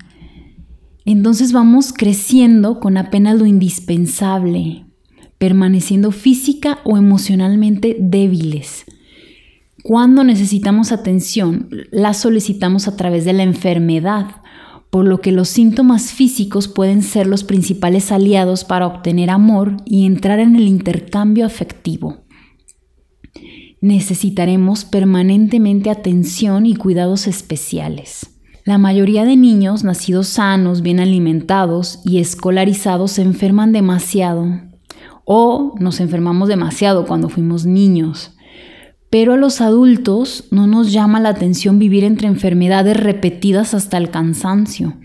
Entonces 1.03 1.51
vamos 1.51 1.91
creciendo 1.91 2.79
con 2.79 2.95
apenas 2.95 3.39
lo 3.39 3.47
indispensable, 3.47 4.85
permaneciendo 5.39 6.11
física 6.11 6.77
o 6.83 6.95
emocionalmente 6.95 7.97
débiles. 7.99 8.85
Cuando 9.81 10.23
necesitamos 10.23 10.91
atención, 10.91 11.69
la 11.89 12.13
solicitamos 12.13 12.87
a 12.87 12.95
través 12.95 13.25
de 13.25 13.33
la 13.33 13.41
enfermedad, 13.41 14.42
por 14.93 15.07
lo 15.07 15.21
que 15.21 15.31
los 15.31 15.49
síntomas 15.49 16.11
físicos 16.11 16.67
pueden 16.67 17.01
ser 17.01 17.25
los 17.25 17.43
principales 17.43 18.11
aliados 18.11 18.63
para 18.63 18.85
obtener 18.85 19.31
amor 19.31 19.77
y 19.85 20.05
entrar 20.05 20.37
en 20.37 20.55
el 20.55 20.67
intercambio 20.67 21.47
afectivo. 21.47 22.19
Necesitaremos 23.81 24.85
permanentemente 24.85 25.89
atención 25.89 26.67
y 26.67 26.75
cuidados 26.75 27.25
especiales. 27.25 28.39
La 28.65 28.77
mayoría 28.77 29.25
de 29.25 29.35
niños 29.35 29.83
nacidos 29.83 30.27
sanos, 30.27 30.83
bien 30.83 30.99
alimentados 30.99 31.99
y 32.05 32.19
escolarizados 32.19 33.13
se 33.13 33.23
enferman 33.23 33.71
demasiado 33.71 34.45
o 35.25 35.73
nos 35.79 36.01
enfermamos 36.01 36.49
demasiado 36.49 37.07
cuando 37.07 37.29
fuimos 37.29 37.65
niños. 37.65 38.32
Pero 39.13 39.33
a 39.33 39.37
los 39.37 39.61
adultos 39.61 40.45
no 40.49 40.65
nos 40.65 40.91
llama 40.91 41.19
la 41.19 41.29
atención 41.29 41.77
vivir 41.77 42.03
entre 42.03 42.27
enfermedades 42.27 42.97
repetidas 42.97 43.75
hasta 43.75 43.97
el 43.97 44.09
cansancio. 44.09 44.95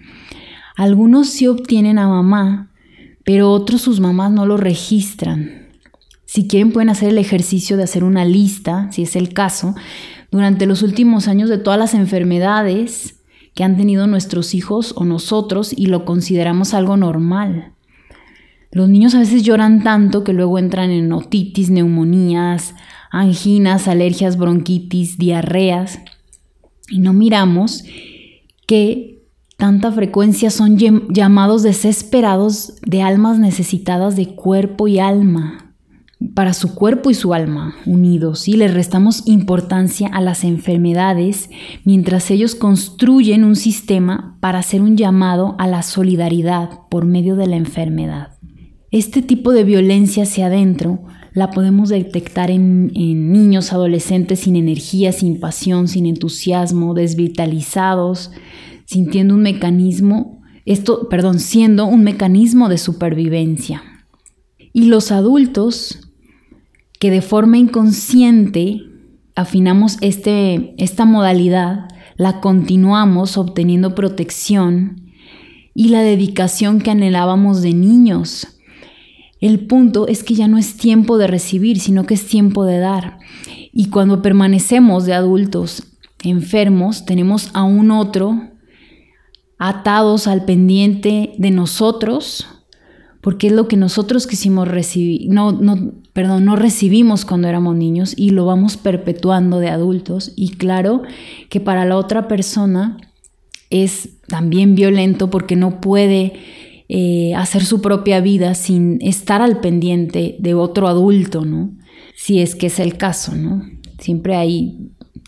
Algunos 0.79 1.29
sí 1.29 1.47
obtienen 1.47 1.99
a 1.99 2.09
mamá, 2.09 2.71
pero 3.23 3.50
otros 3.50 3.83
sus 3.83 4.00
mamás 4.00 4.33
no 4.33 4.47
lo 4.47 4.57
registran. 4.57 5.69
Si 6.25 6.49
quieren 6.49 6.73
pueden 6.73 6.88
hacer 6.88 7.11
el 7.11 7.19
ejercicio 7.19 7.77
de 7.77 7.83
hacer 7.83 8.03
una 8.03 8.25
lista, 8.25 8.91
si 8.93 9.03
es 9.03 9.15
el 9.15 9.35
caso, 9.35 9.75
durante 10.31 10.65
los 10.65 10.81
últimos 10.81 11.29
años 11.29 11.50
de 11.50 11.59
todas 11.59 11.79
las 11.79 11.93
enfermedades 11.93 13.21
que 13.55 13.62
han 13.62 13.77
tenido 13.77 14.07
nuestros 14.07 14.55
hijos 14.55 14.95
o 14.97 15.05
nosotros 15.05 15.75
y 15.77 15.85
lo 15.85 16.07
consideramos 16.07 16.73
algo 16.73 16.97
normal. 16.97 17.75
Los 18.71 18.88
niños 18.88 19.15
a 19.15 19.19
veces 19.19 19.43
lloran 19.43 19.83
tanto 19.83 20.25
que 20.25 20.33
luego 20.33 20.59
entran 20.59 20.91
en 20.93 21.12
otitis, 21.12 21.69
neumonías, 21.69 22.75
anginas, 23.11 23.88
alergias, 23.88 24.37
bronquitis, 24.37 25.18
diarreas 25.18 25.99
y 26.90 27.01
no 27.01 27.12
miramos 27.12 27.85
que 28.66 29.27
tanta 29.57 29.90
frecuencia 29.92 30.51
son 30.51 30.79
llamados 30.79 31.62
desesperados 31.62 32.75
de 32.87 33.03
almas 33.03 33.38
necesitadas 33.38 34.16
de 34.16 34.35
cuerpo 34.35 34.88
y 34.88 34.99
alma 34.99 35.68
para 36.35 36.53
su 36.53 36.75
cuerpo 36.75 37.11
y 37.11 37.14
su 37.14 37.33
alma 37.33 37.77
unidos 37.87 38.49
y 38.49 38.57
le 38.57 38.68
restamos 38.68 39.23
importancia 39.27 40.09
a 40.09 40.21
las 40.21 40.42
enfermedades 40.44 41.49
mientras 41.85 42.31
ellos 42.31 42.55
construyen 42.55 43.44
un 43.44 43.57
sistema 43.57 44.37
para 44.40 44.59
hacer 44.59 44.83
un 44.83 44.97
llamado 44.97 45.55
a 45.59 45.66
la 45.66 45.83
solidaridad 45.83 46.81
por 46.90 47.05
medio 47.05 47.37
de 47.37 47.47
la 47.47 47.57
enfermedad. 47.57 48.38
Este 48.90 49.23
tipo 49.23 49.53
de 49.53 49.64
violencia 49.64 50.25
hacia 50.25 50.47
adentro 50.47 51.01
la 51.38 51.53
podemos 51.53 51.88
detectar 51.88 52.51
en, 52.51 52.92
niños, 52.92 53.72
adolescentes 53.72 54.40
sin 54.40 54.57
energía, 54.57 55.12
sin 55.12 55.38
pasión, 55.38 55.87
sin 55.87 56.07
entusiasmo, 56.07 56.94
desvitalizados, 56.94 58.33
sintiendo 58.87 59.37
un 59.37 59.42
mecanismo, 59.42 60.42
esto, 60.66 61.09
perdón, 61.09 61.38
siendo 61.38 61.87
un 61.87 62.03
mecanismo 62.03 62.68
de 62.68 62.77
supervivencia. 62.77 63.85
Y 64.72 64.87
los 64.87 65.12
adultos 65.12 66.11
que 66.98 67.12
de 67.12 67.22
forma 67.22 67.57
inconsciente 67.57 68.83
afinamos 69.37 69.98
este, 70.01 70.74
esta 70.77 71.05
modalidad, 71.05 71.87
la 72.16 72.40
continuamos 72.40 73.38
obteniendo 73.38 73.94
protección 73.94 75.12
y 75.72 75.90
la 75.90 76.03
dedicación 76.03 76.81
que 76.81 76.90
anhelábamos 76.90 77.62
de 77.62 77.74
niños. 77.74 78.58
El 79.40 79.66
punto 79.66 80.09
es 80.09 80.24
que 80.24 80.35
ya 80.35 80.48
no 80.48 80.59
es 80.59 80.77
tiempo 80.77 81.18
de 81.18 81.27
recibir, 81.27 81.79
sino 81.81 82.05
que 82.05 82.14
es 82.14 82.27
tiempo 82.27 82.64
de 82.64 82.79
dar. 82.79 83.18
Y 83.72 83.90
cuando 83.90 84.22
permanecemos 84.22 85.05
de 85.05 85.14
adultos 85.14 85.85
enfermos, 86.24 87.05
tenemos 87.05 87.51
a 87.53 87.62
un 87.62 87.90
otro 87.90 88.40
atados 89.59 90.27
al 90.27 90.44
pendiente 90.44 91.35
de 91.38 91.51
nosotros, 91.51 92.46
porque 93.20 93.48
es 93.48 93.53
lo 93.53 93.68
que 93.68 93.77
nosotros 93.77 94.27
quisimos 94.27 94.68
recibir, 94.68 95.29
no, 95.29 95.53
no, 95.53 95.92
perdón, 96.12 96.44
no 96.44 96.57
recibimos 96.57 97.24
cuando 97.24 97.48
éramos 97.48 97.77
niños 97.77 98.14
y 98.16 98.31
lo 98.31 98.46
vamos 98.46 98.77
perpetuando 98.77 99.59
de 99.59 99.68
adultos. 99.68 100.33
Y 100.37 100.51
claro 100.51 101.03
que 101.48 101.61
para 101.61 101.85
la 101.85 101.96
otra 101.96 102.29
persona 102.29 102.96
es 103.70 104.11
también 104.29 104.74
violento 104.74 105.31
porque 105.31 105.57
no 105.57 105.81
puede 105.81 106.35
eh, 106.88 107.35
hacer 107.35 107.64
su 107.64 107.83
propia 107.83 108.20
vida 108.20 108.55
sin 108.55 108.98
estar 109.03 109.42
al 109.42 109.61
pendiente 109.61 110.37
de 110.38 110.55
otro 110.55 110.88
adulto, 110.88 111.44
¿no? 111.44 111.70
Si 112.16 112.40
es 112.40 112.55
que 112.55 112.68
es 112.68 112.81
el 112.81 112.96
caso, 112.96 113.35
¿no? 113.37 113.62
Siempre 113.98 114.37
hay 114.37 114.79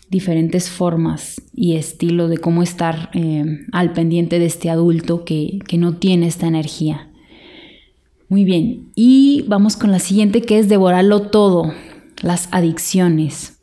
diferentes 0.09 0.69
formas 0.69 1.41
y 1.53 1.75
estilos 1.75 2.29
de 2.29 2.37
cómo 2.37 2.63
estar 2.63 3.11
eh, 3.13 3.59
al 3.71 3.93
pendiente 3.93 4.39
de 4.39 4.45
este 4.45 4.69
adulto 4.69 5.23
que, 5.23 5.59
que 5.67 5.77
no 5.77 5.97
tiene 5.97 6.27
esta 6.27 6.47
energía. 6.47 7.09
Muy 8.27 8.43
bien, 8.43 8.91
y 8.95 9.43
vamos 9.47 9.77
con 9.77 9.91
la 9.91 9.99
siguiente 9.99 10.41
que 10.41 10.57
es 10.57 10.67
devorarlo 10.67 11.23
todo, 11.23 11.73
las 12.21 12.47
adicciones. 12.51 13.59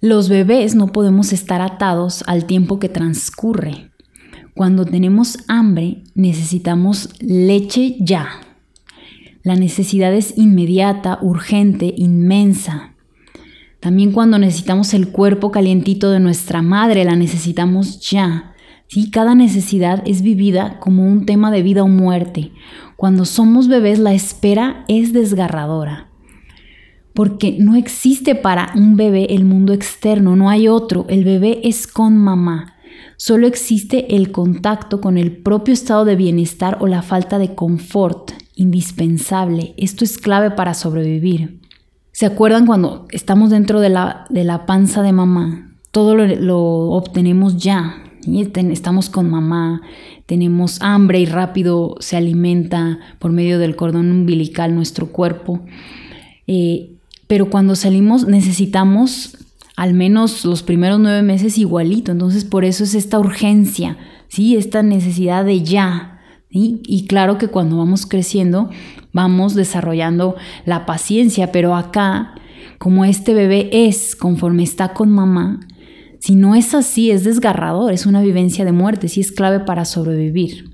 Los 0.00 0.28
bebés 0.28 0.74
no 0.74 0.92
podemos 0.92 1.32
estar 1.32 1.62
atados 1.62 2.24
al 2.26 2.44
tiempo 2.44 2.78
que 2.78 2.90
transcurre. 2.90 3.90
Cuando 4.54 4.84
tenemos 4.84 5.38
hambre 5.48 6.04
necesitamos 6.14 7.08
leche 7.20 7.96
ya. 7.98 8.28
La 9.42 9.56
necesidad 9.56 10.14
es 10.14 10.38
inmediata, 10.38 11.18
urgente, 11.20 11.92
inmensa. 11.96 12.94
También 13.80 14.12
cuando 14.12 14.38
necesitamos 14.38 14.94
el 14.94 15.08
cuerpo 15.08 15.50
calientito 15.50 16.10
de 16.10 16.20
nuestra 16.20 16.62
madre, 16.62 17.04
la 17.04 17.16
necesitamos 17.16 18.00
ya. 18.08 18.54
¿Sí? 18.86 19.10
Cada 19.10 19.34
necesidad 19.34 20.02
es 20.06 20.22
vivida 20.22 20.78
como 20.78 21.04
un 21.04 21.26
tema 21.26 21.50
de 21.50 21.62
vida 21.62 21.82
o 21.82 21.88
muerte, 21.88 22.52
cuando 22.96 23.24
somos 23.24 23.66
bebés 23.66 23.98
la 23.98 24.14
espera 24.14 24.84
es 24.88 25.12
desgarradora, 25.12 26.10
porque 27.12 27.56
no 27.58 27.74
existe 27.74 28.34
para 28.34 28.72
un 28.76 28.96
bebé 28.96 29.26
el 29.30 29.44
mundo 29.44 29.72
externo, 29.72 30.36
no 30.36 30.48
hay 30.48 30.68
otro, 30.68 31.06
el 31.08 31.24
bebé 31.24 31.60
es 31.64 31.86
con 31.86 32.16
mamá. 32.16 32.73
Solo 33.16 33.46
existe 33.46 34.16
el 34.16 34.32
contacto 34.32 35.00
con 35.00 35.18
el 35.18 35.36
propio 35.36 35.74
estado 35.74 36.04
de 36.04 36.16
bienestar 36.16 36.78
o 36.80 36.86
la 36.86 37.02
falta 37.02 37.38
de 37.38 37.54
confort, 37.54 38.32
indispensable. 38.56 39.74
Esto 39.76 40.04
es 40.04 40.18
clave 40.18 40.50
para 40.50 40.74
sobrevivir. 40.74 41.60
¿Se 42.12 42.26
acuerdan 42.26 42.66
cuando 42.66 43.06
estamos 43.10 43.50
dentro 43.50 43.80
de 43.80 43.88
la, 43.88 44.26
de 44.30 44.44
la 44.44 44.66
panza 44.66 45.02
de 45.02 45.12
mamá? 45.12 45.72
Todo 45.90 46.14
lo, 46.14 46.90
obtenemos 46.90 47.56
ya, 47.56 48.02
estamos 48.70 49.10
con 49.10 49.30
mamá, 49.30 49.82
tenemos 50.26 50.80
hambre 50.80 51.20
y 51.20 51.26
rápido 51.26 51.96
se 52.00 52.16
alimenta 52.16 52.98
por 53.18 53.32
medio 53.32 53.58
del 53.58 53.76
cordón 53.76 54.10
umbilical 54.10 54.74
nuestro 54.74 55.12
cuerpo. 55.12 55.60
Eh, 56.46 56.90
pero 57.26 57.50
cuando 57.50 57.74
salimos 57.74 58.26
necesitamos 58.26 59.36
al 59.76 59.94
menos 59.94 60.44
los 60.44 60.62
primeros 60.62 61.00
nueve 61.00 61.22
meses 61.22 61.58
igualito. 61.58 62.12
Entonces 62.12 62.44
por 62.44 62.64
eso 62.64 62.84
es 62.84 62.94
esta 62.94 63.18
urgencia, 63.18 63.96
¿sí? 64.28 64.56
esta 64.56 64.82
necesidad 64.82 65.44
de 65.44 65.62
ya. 65.62 66.10
Y 66.56 67.06
claro 67.08 67.36
que 67.36 67.48
cuando 67.48 67.78
vamos 67.78 68.06
creciendo 68.06 68.70
vamos 69.12 69.54
desarrollando 69.54 70.36
la 70.66 70.86
paciencia, 70.86 71.50
pero 71.50 71.74
acá, 71.74 72.34
como 72.78 73.04
este 73.04 73.34
bebé 73.34 73.70
es 73.72 74.14
conforme 74.14 74.62
está 74.62 74.92
con 74.92 75.10
mamá, 75.10 75.60
si 76.20 76.36
no 76.36 76.54
es 76.54 76.74
así, 76.74 77.10
es 77.10 77.24
desgarrador, 77.24 77.92
es 77.92 78.06
una 78.06 78.22
vivencia 78.22 78.64
de 78.64 78.72
muerte, 78.72 79.08
sí 79.08 79.20
es 79.20 79.30
clave 79.30 79.60
para 79.60 79.84
sobrevivir. 79.84 80.73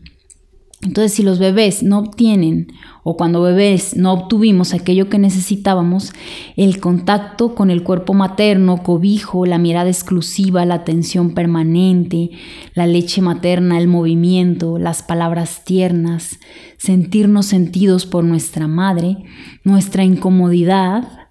Entonces, 0.82 1.12
si 1.12 1.22
los 1.22 1.38
bebés 1.38 1.82
no 1.82 1.98
obtienen 1.98 2.72
o 3.02 3.18
cuando 3.18 3.42
bebés 3.42 3.96
no 3.96 4.14
obtuvimos 4.14 4.72
aquello 4.72 5.10
que 5.10 5.18
necesitábamos, 5.18 6.12
el 6.56 6.80
contacto 6.80 7.54
con 7.54 7.70
el 7.70 7.82
cuerpo 7.82 8.14
materno, 8.14 8.82
cobijo, 8.82 9.44
la 9.44 9.58
mirada 9.58 9.90
exclusiva, 9.90 10.64
la 10.64 10.76
atención 10.76 11.34
permanente, 11.34 12.30
la 12.72 12.86
leche 12.86 13.20
materna, 13.20 13.78
el 13.78 13.88
movimiento, 13.88 14.78
las 14.78 15.02
palabras 15.02 15.64
tiernas, 15.66 16.38
sentirnos 16.78 17.44
sentidos 17.44 18.06
por 18.06 18.24
nuestra 18.24 18.66
madre, 18.66 19.18
nuestra 19.64 20.02
incomodidad, 20.04 21.28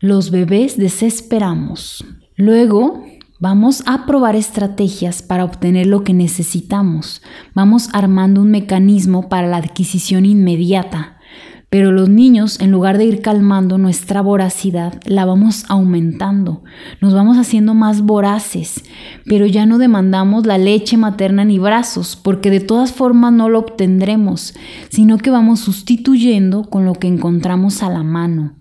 los 0.00 0.32
bebés 0.32 0.76
desesperamos. 0.76 2.04
Luego, 2.34 3.04
Vamos 3.40 3.82
a 3.86 4.06
probar 4.06 4.36
estrategias 4.36 5.20
para 5.20 5.44
obtener 5.44 5.88
lo 5.88 6.04
que 6.04 6.14
necesitamos. 6.14 7.20
Vamos 7.52 7.88
armando 7.92 8.40
un 8.40 8.52
mecanismo 8.52 9.28
para 9.28 9.48
la 9.48 9.56
adquisición 9.56 10.24
inmediata. 10.24 11.18
Pero 11.68 11.90
los 11.90 12.08
niños, 12.08 12.60
en 12.60 12.70
lugar 12.70 12.96
de 12.96 13.06
ir 13.06 13.22
calmando 13.22 13.76
nuestra 13.76 14.20
voracidad, 14.20 15.00
la 15.06 15.24
vamos 15.24 15.64
aumentando. 15.68 16.62
Nos 17.00 17.12
vamos 17.12 17.36
haciendo 17.36 17.74
más 17.74 18.02
voraces, 18.02 18.84
pero 19.26 19.46
ya 19.46 19.66
no 19.66 19.78
demandamos 19.78 20.46
la 20.46 20.56
leche 20.56 20.96
materna 20.96 21.44
ni 21.44 21.58
brazos, 21.58 22.14
porque 22.14 22.50
de 22.50 22.60
todas 22.60 22.92
formas 22.92 23.32
no 23.32 23.48
lo 23.48 23.58
obtendremos, 23.58 24.54
sino 24.90 25.18
que 25.18 25.30
vamos 25.30 25.58
sustituyendo 25.58 26.70
con 26.70 26.84
lo 26.84 26.92
que 26.92 27.08
encontramos 27.08 27.82
a 27.82 27.90
la 27.90 28.04
mano. 28.04 28.54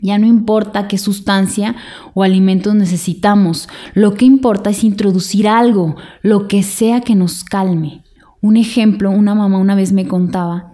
Ya 0.00 0.18
no 0.18 0.26
importa 0.26 0.88
qué 0.88 0.98
sustancia 0.98 1.74
o 2.14 2.22
alimentos 2.22 2.74
necesitamos, 2.74 3.68
lo 3.94 4.14
que 4.14 4.24
importa 4.24 4.70
es 4.70 4.84
introducir 4.84 5.48
algo, 5.48 5.96
lo 6.22 6.48
que 6.48 6.62
sea 6.62 7.00
que 7.00 7.14
nos 7.14 7.44
calme. 7.44 8.02
Un 8.40 8.56
ejemplo, 8.56 9.10
una 9.10 9.34
mamá 9.34 9.58
una 9.58 9.74
vez 9.74 9.92
me 9.92 10.06
contaba, 10.06 10.70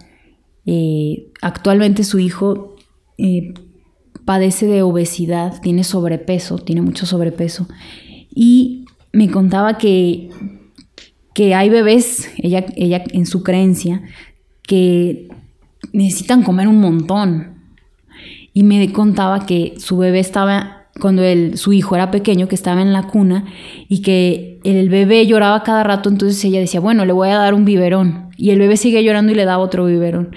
eh, 0.65 1.31
actualmente 1.41 2.03
su 2.03 2.19
hijo 2.19 2.75
eh, 3.17 3.53
padece 4.25 4.67
de 4.67 4.81
obesidad, 4.81 5.61
tiene 5.61 5.83
sobrepeso, 5.83 6.57
tiene 6.57 6.81
mucho 6.81 7.05
sobrepeso, 7.05 7.67
y 8.29 8.85
me 9.13 9.29
contaba 9.29 9.77
que, 9.77 10.29
que 11.33 11.55
hay 11.55 11.69
bebés, 11.69 12.29
ella, 12.37 12.65
ella 12.75 13.03
en 13.11 13.25
su 13.25 13.43
creencia, 13.43 14.01
que 14.63 15.29
necesitan 15.93 16.43
comer 16.43 16.67
un 16.67 16.79
montón, 16.79 17.54
y 18.55 18.63
me 18.63 18.89
contaba 18.93 19.45
que 19.45 19.73
su 19.79 19.97
bebé 19.97 20.19
estaba, 20.19 20.87
cuando 21.01 21.23
su 21.55 21.73
hijo 21.73 21.93
era 21.93 22.09
pequeño, 22.09 22.47
que 22.47 22.55
estaba 22.55 22.81
en 22.81 22.93
la 22.93 23.03
cuna 23.03 23.43
y 23.89 24.01
que 24.01 24.61
el 24.63 24.87
bebé 24.87 25.27
lloraba 25.27 25.61
cada 25.61 25.83
rato, 25.83 26.07
entonces 26.07 26.41
ella 26.45 26.61
decía, 26.61 26.79
bueno, 26.79 27.05
le 27.05 27.11
voy 27.11 27.27
a 27.27 27.37
dar 27.37 27.53
un 27.53 27.65
biberón. 27.65 28.29
Y 28.37 28.51
el 28.51 28.59
bebé 28.59 28.77
sigue 28.77 29.03
llorando 29.03 29.33
y 29.33 29.35
le 29.35 29.43
daba 29.43 29.61
otro 29.61 29.85
biberón. 29.85 30.33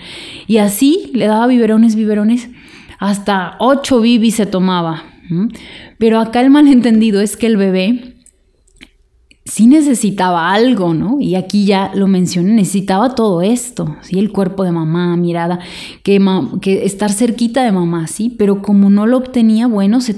Y 0.49 0.57
así 0.57 1.13
le 1.15 1.27
daba 1.27 1.47
biberones, 1.47 1.95
biberones, 1.95 2.51
hasta 2.99 3.55
ocho 3.61 4.01
bibis 4.01 4.35
se 4.35 4.47
tomaba. 4.47 5.05
Pero 5.99 6.19
acá 6.19 6.41
el 6.41 6.51
malentendido 6.51 7.21
es 7.21 7.37
que 7.37 7.47
el 7.47 7.57
bebé 7.57 8.17
sí 9.49 9.67
necesitaba 9.67 10.53
algo, 10.53 10.93
¿no? 10.93 11.19
Y 11.21 11.35
aquí 11.35 11.65
ya 11.65 11.91
lo 11.95 12.07
mencioné, 12.07 12.53
necesitaba 12.53 13.15
todo 13.15 13.41
esto, 13.41 13.97
¿sí? 14.03 14.19
El 14.19 14.31
cuerpo 14.31 14.63
de 14.63 14.73
mamá, 14.73 15.17
mirada, 15.17 15.59
que, 16.03 16.21
estar 16.85 17.11
cerquita 17.11 17.65
de 17.65 17.73
mamá, 17.73 18.07
¿sí? 18.07 18.35
Pero 18.39 18.61
como 18.61 18.91
no 18.91 19.07
lo 19.07 19.17
obtenía, 19.17 19.67
bueno, 19.67 20.01
se, 20.01 20.17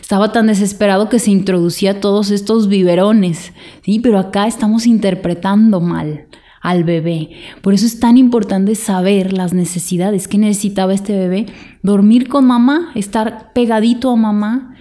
estaba 0.00 0.32
tan 0.32 0.46
desesperado 0.46 1.08
que 1.08 1.18
se 1.18 1.32
introducía 1.32 2.00
todos 2.00 2.30
estos 2.30 2.68
biberones, 2.68 3.52
¿sí? 3.84 3.98
Pero 3.98 4.18
acá 4.18 4.46
estamos 4.46 4.86
interpretando 4.86 5.80
mal 5.80 6.26
al 6.60 6.84
bebé. 6.84 7.30
Por 7.60 7.74
eso 7.74 7.84
es 7.84 8.00
tan 8.00 8.16
importante 8.16 8.74
saber 8.76 9.32
las 9.32 9.52
necesidades 9.52 10.28
que 10.28 10.38
necesitaba 10.38 10.94
este 10.94 11.12
bebé, 11.12 11.46
dormir 11.82 12.28
con 12.28 12.46
mamá, 12.46 12.92
estar 12.94 13.52
pegadito 13.52 14.10
a 14.10 14.16
mamá 14.16 14.74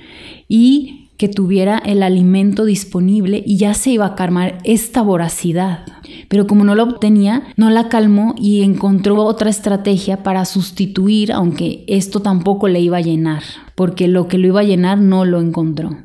y 0.48 1.03
que 1.24 1.30
tuviera 1.30 1.78
el 1.78 2.04
alimento 2.04 2.66
disponible 2.66 3.42
y 3.46 3.56
ya 3.56 3.74
se 3.76 3.92
iba 3.92 4.06
a 4.06 4.16
calmar 4.16 4.58
esta 4.66 5.02
voracidad. 5.02 5.86
Pero 6.28 6.48
como 6.48 6.66
no 6.66 6.76
lo 6.76 6.84
obtenía, 6.84 7.44
no 7.56 7.70
la 7.70 7.88
calmó 7.88 8.36
y 8.38 8.62
encontró 8.62 9.24
otra 9.24 9.50
estrategia 9.50 10.22
para 10.22 10.44
sustituir, 10.44 11.32
aunque 11.32 11.86
esto 11.88 12.22
tampoco 12.22 12.68
le 12.68 12.82
iba 12.82 12.98
a 12.98 13.02
llenar, 13.02 13.42
porque 13.74 14.10
lo 14.10 14.28
que 14.28 14.38
lo 14.38 14.48
iba 14.48 14.60
a 14.60 14.66
llenar 14.66 14.98
no 14.98 15.24
lo 15.24 15.40
encontró. 15.40 15.96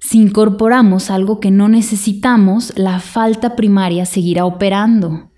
Si 0.00 0.18
incorporamos 0.18 1.10
algo 1.10 1.40
que 1.40 1.50
no 1.50 1.70
necesitamos, 1.70 2.74
la 2.76 3.00
falta 3.00 3.56
primaria 3.56 4.04
seguirá 4.04 4.44
operando. 4.44 5.30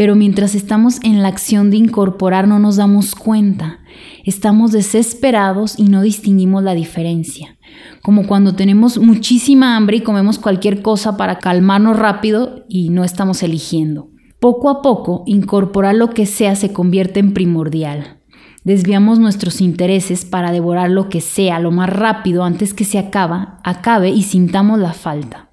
Pero 0.00 0.16
mientras 0.16 0.54
estamos 0.54 0.98
en 1.02 1.20
la 1.20 1.28
acción 1.28 1.68
de 1.70 1.76
incorporar 1.76 2.48
no 2.48 2.58
nos 2.58 2.76
damos 2.76 3.14
cuenta. 3.14 3.80
Estamos 4.24 4.72
desesperados 4.72 5.78
y 5.78 5.82
no 5.82 6.00
distinguimos 6.00 6.62
la 6.62 6.74
diferencia 6.74 7.58
como 8.00 8.26
cuando 8.26 8.54
tenemos 8.54 8.98
muchísima 8.98 9.76
hambre 9.76 9.98
y 9.98 10.00
comemos 10.00 10.38
cualquier 10.38 10.80
cosa 10.80 11.18
para 11.18 11.38
calmarnos 11.38 11.98
rápido 11.98 12.64
y 12.66 12.88
no 12.88 13.04
estamos 13.04 13.42
eligiendo. 13.42 14.08
Poco 14.40 14.70
a 14.70 14.80
poco, 14.80 15.22
incorporar 15.26 15.94
lo 15.94 16.08
que 16.08 16.24
sea 16.24 16.56
se 16.56 16.72
convierte 16.72 17.20
en 17.20 17.34
primordial. 17.34 18.20
Desviamos 18.64 19.18
nuestros 19.18 19.60
intereses 19.60 20.24
para 20.24 20.50
devorar 20.50 20.88
lo 20.88 21.10
que 21.10 21.20
sea 21.20 21.60
lo 21.60 21.72
más 21.72 21.90
rápido 21.90 22.42
antes 22.42 22.72
que 22.72 22.86
se 22.86 22.98
acaba, 22.98 23.60
acabe 23.64 24.08
y 24.08 24.22
sintamos 24.22 24.78
la 24.78 24.94
falta. 24.94 25.49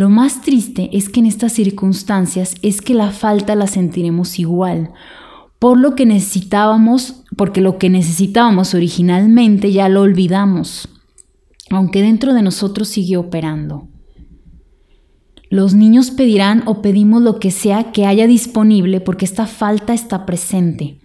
Lo 0.00 0.08
más 0.08 0.40
triste 0.40 0.88
es 0.94 1.10
que 1.10 1.20
en 1.20 1.26
estas 1.26 1.52
circunstancias 1.52 2.54
es 2.62 2.80
que 2.80 2.94
la 2.94 3.10
falta 3.10 3.54
la 3.54 3.66
sentiremos 3.66 4.38
igual, 4.38 4.92
por 5.58 5.78
lo 5.78 5.94
que 5.94 6.06
necesitábamos, 6.06 7.24
porque 7.36 7.60
lo 7.60 7.76
que 7.76 7.90
necesitábamos 7.90 8.72
originalmente 8.72 9.72
ya 9.72 9.90
lo 9.90 10.00
olvidamos 10.00 10.88
aunque 11.68 12.00
dentro 12.00 12.32
de 12.32 12.40
nosotros 12.40 12.88
sigue 12.88 13.18
operando. 13.18 13.88
Los 15.50 15.74
niños 15.74 16.10
pedirán 16.10 16.62
o 16.64 16.80
pedimos 16.80 17.20
lo 17.20 17.38
que 17.38 17.50
sea 17.50 17.92
que 17.92 18.06
haya 18.06 18.26
disponible 18.26 19.02
porque 19.02 19.26
esta 19.26 19.46
falta 19.46 19.92
está 19.92 20.24
presente. 20.24 20.98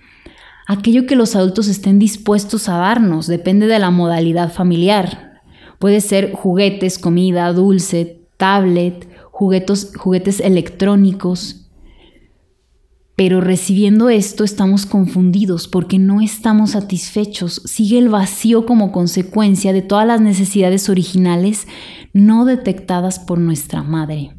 Aquello 0.68 1.06
que 1.06 1.18
los 1.18 1.36
adultos 1.36 1.68
estén 1.68 2.00
dispuestos 2.00 2.70
a 2.70 2.78
darnos 2.78 3.28
depende 3.28 3.68
de 3.68 3.78
la 3.78 3.92
modalidad 3.92 4.54
familiar. 4.54 5.42
Puede 5.80 6.00
ser 6.00 6.32
juguetes, 6.32 6.98
comida, 6.98 7.52
dulce, 7.52 8.25
tablet, 8.38 9.08
juguetes, 9.32 9.92
juguetes 9.96 10.40
electrónicos, 10.40 11.66
pero 13.16 13.40
recibiendo 13.40 14.10
esto 14.10 14.44
estamos 14.44 14.86
confundidos 14.86 15.70
porque 15.70 16.00
no 16.00 16.20
estamos 16.20 16.72
satisfechos. 16.72 17.62
Sigue 17.66 17.98
el 17.98 18.10
vacío 18.10 18.66
como 18.66 18.92
consecuencia 18.92 19.72
de 19.72 19.82
todas 19.82 20.06
las 20.06 20.20
necesidades 20.20 20.90
originales 20.90 21.66
no 22.12 22.44
detectadas 22.44 23.20
por 23.20 23.40
nuestra 23.40 23.84
madre. 23.84 24.36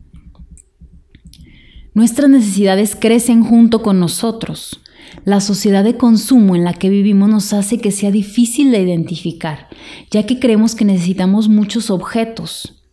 Nuestras 1.94 2.28
necesidades 2.28 2.94
crecen 2.94 3.42
junto 3.42 3.80
con 3.80 3.98
nosotros. 3.98 4.82
La 5.24 5.40
sociedad 5.40 5.82
de 5.82 5.96
consumo 5.96 6.54
en 6.54 6.64
la 6.64 6.74
que 6.74 6.90
vivimos 6.90 7.30
nos 7.30 7.54
hace 7.54 7.78
que 7.78 7.90
sea 7.90 8.10
difícil 8.10 8.70
de 8.70 8.82
identificar, 8.82 9.68
ya 10.10 10.26
que 10.26 10.38
creemos 10.38 10.74
que 10.74 10.84
necesitamos 10.84 11.48
muchos 11.48 11.90
objetos. 11.90 12.85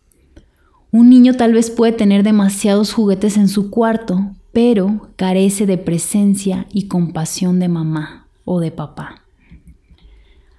Un 0.94 1.10
niño 1.10 1.34
tal 1.34 1.52
vez 1.52 1.70
puede 1.70 1.90
tener 1.90 2.22
demasiados 2.22 2.92
juguetes 2.92 3.36
en 3.36 3.48
su 3.48 3.68
cuarto, 3.68 4.30
pero 4.52 5.08
carece 5.16 5.66
de 5.66 5.76
presencia 5.76 6.68
y 6.72 6.86
compasión 6.86 7.58
de 7.58 7.66
mamá 7.66 8.28
o 8.44 8.60
de 8.60 8.70
papá. 8.70 9.24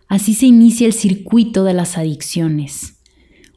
Así 0.09 0.33
se 0.33 0.47
inicia 0.47 0.87
el 0.87 0.91
circuito 0.91 1.63
de 1.63 1.73
las 1.73 1.97
adicciones. 1.97 2.97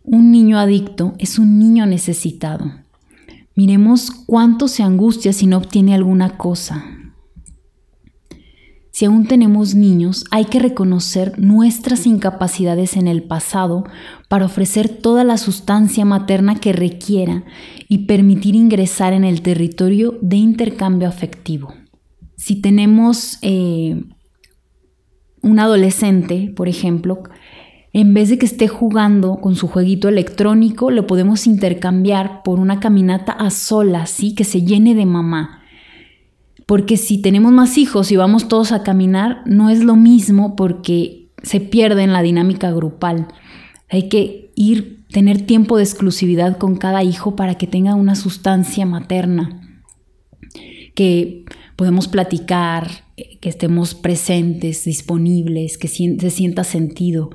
Un 0.04 0.30
niño 0.30 0.56
adicto 0.56 1.14
es 1.18 1.40
un 1.40 1.58
niño 1.58 1.84
necesitado. 1.84 2.70
Miremos 3.56 4.12
cuánto 4.12 4.68
se 4.68 4.84
angustia 4.84 5.32
si 5.32 5.48
no 5.48 5.56
obtiene 5.56 5.96
alguna 5.96 6.38
cosa, 6.38 6.84
si 8.98 9.04
aún 9.04 9.28
tenemos 9.28 9.76
niños, 9.76 10.24
hay 10.32 10.46
que 10.46 10.58
reconocer 10.58 11.38
nuestras 11.38 12.04
incapacidades 12.04 12.96
en 12.96 13.06
el 13.06 13.22
pasado 13.22 13.84
para 14.26 14.46
ofrecer 14.46 14.88
toda 14.88 15.22
la 15.22 15.38
sustancia 15.38 16.04
materna 16.04 16.56
que 16.56 16.72
requiera 16.72 17.44
y 17.88 18.06
permitir 18.06 18.56
ingresar 18.56 19.12
en 19.12 19.22
el 19.22 19.40
territorio 19.40 20.18
de 20.20 20.38
intercambio 20.38 21.06
afectivo. 21.06 21.72
Si 22.36 22.60
tenemos 22.60 23.38
eh, 23.42 24.02
un 25.42 25.60
adolescente, 25.60 26.52
por 26.56 26.66
ejemplo, 26.66 27.22
en 27.92 28.14
vez 28.14 28.30
de 28.30 28.38
que 28.38 28.46
esté 28.46 28.66
jugando 28.66 29.36
con 29.36 29.54
su 29.54 29.68
jueguito 29.68 30.08
electrónico, 30.08 30.90
lo 30.90 31.06
podemos 31.06 31.46
intercambiar 31.46 32.42
por 32.42 32.58
una 32.58 32.80
caminata 32.80 33.30
a 33.30 33.50
solas, 33.50 34.10
¿sí? 34.10 34.34
que 34.34 34.42
se 34.42 34.62
llene 34.62 34.96
de 34.96 35.06
mamá 35.06 35.57
porque 36.68 36.98
si 36.98 37.16
tenemos 37.16 37.50
más 37.50 37.78
hijos 37.78 38.12
y 38.12 38.16
vamos 38.16 38.46
todos 38.46 38.72
a 38.72 38.82
caminar, 38.82 39.40
no 39.46 39.70
es 39.70 39.82
lo 39.82 39.96
mismo 39.96 40.54
porque 40.54 41.30
se 41.42 41.60
pierde 41.60 42.02
en 42.02 42.12
la 42.12 42.20
dinámica 42.20 42.70
grupal. 42.72 43.28
Hay 43.88 44.10
que 44.10 44.52
ir, 44.54 45.02
tener 45.08 45.40
tiempo 45.40 45.78
de 45.78 45.84
exclusividad 45.84 46.58
con 46.58 46.76
cada 46.76 47.02
hijo 47.02 47.36
para 47.36 47.54
que 47.54 47.66
tenga 47.66 47.94
una 47.94 48.14
sustancia 48.14 48.84
materna. 48.84 49.82
que 50.94 51.46
podemos 51.74 52.06
platicar, 52.06 52.90
que 53.40 53.48
estemos 53.48 53.94
presentes, 53.94 54.84
disponibles, 54.84 55.78
que 55.78 55.88
se 55.88 56.30
sienta 56.30 56.64
sentido. 56.64 57.30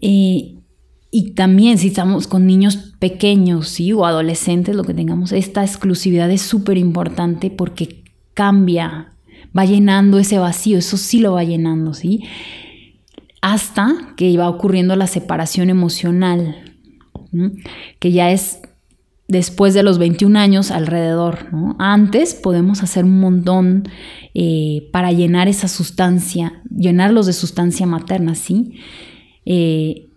Eh, 0.00 0.53
y 1.16 1.30
también 1.34 1.78
si 1.78 1.86
estamos 1.86 2.26
con 2.26 2.44
niños 2.44 2.76
pequeños 2.98 3.68
¿sí? 3.68 3.92
o 3.92 4.04
adolescentes, 4.04 4.74
lo 4.74 4.82
que 4.82 4.94
tengamos, 4.94 5.30
esta 5.30 5.62
exclusividad 5.62 6.28
es 6.28 6.42
súper 6.42 6.76
importante 6.76 7.50
porque 7.50 8.02
cambia, 8.34 9.12
va 9.56 9.64
llenando 9.64 10.18
ese 10.18 10.40
vacío, 10.40 10.76
eso 10.76 10.96
sí 10.96 11.20
lo 11.20 11.34
va 11.34 11.44
llenando, 11.44 11.94
¿sí? 11.94 12.24
Hasta 13.40 13.94
que 14.16 14.36
va 14.36 14.48
ocurriendo 14.48 14.96
la 14.96 15.06
separación 15.06 15.70
emocional, 15.70 16.56
que 18.00 18.10
ya 18.10 18.32
es 18.32 18.58
después 19.28 19.72
de 19.72 19.84
los 19.84 19.98
21 19.98 20.36
años 20.36 20.72
alrededor. 20.72 21.46
Antes 21.78 22.34
podemos 22.34 22.82
hacer 22.82 23.04
un 23.04 23.20
montón 23.20 23.84
eh, 24.34 24.88
para 24.90 25.12
llenar 25.12 25.46
esa 25.46 25.68
sustancia, 25.68 26.60
llenarlos 26.76 27.26
de 27.26 27.34
sustancia 27.34 27.86
materna, 27.86 28.34
¿sí? 28.34 28.80
Eh, 29.46 30.08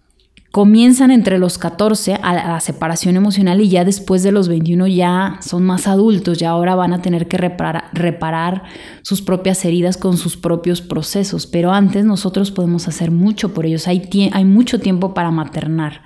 comienzan 0.57 1.11
entre 1.11 1.37
los 1.37 1.59
14 1.59 2.15
a 2.15 2.33
la 2.33 2.59
separación 2.61 3.15
emocional 3.15 3.61
y 3.61 3.69
ya 3.69 3.85
después 3.85 4.23
de 4.23 4.31
los 4.31 4.47
21 4.47 4.87
ya 4.87 5.37
son 5.39 5.61
más 5.61 5.87
adultos, 5.87 6.39
ya 6.39 6.49
ahora 6.49 6.73
van 6.73 6.93
a 6.93 7.01
tener 7.03 7.27
que 7.27 7.37
reparar, 7.37 7.91
reparar, 7.93 8.63
sus 9.03 9.21
propias 9.21 9.63
heridas 9.65 9.97
con 9.97 10.17
sus 10.17 10.35
propios 10.35 10.81
procesos, 10.81 11.45
pero 11.45 11.73
antes 11.73 12.05
nosotros 12.05 12.49
podemos 12.49 12.87
hacer 12.87 13.11
mucho 13.11 13.53
por 13.53 13.67
ellos, 13.67 13.87
hay, 13.87 14.09
hay 14.33 14.45
mucho 14.45 14.79
tiempo 14.79 15.13
para 15.13 15.29
maternar. 15.29 16.01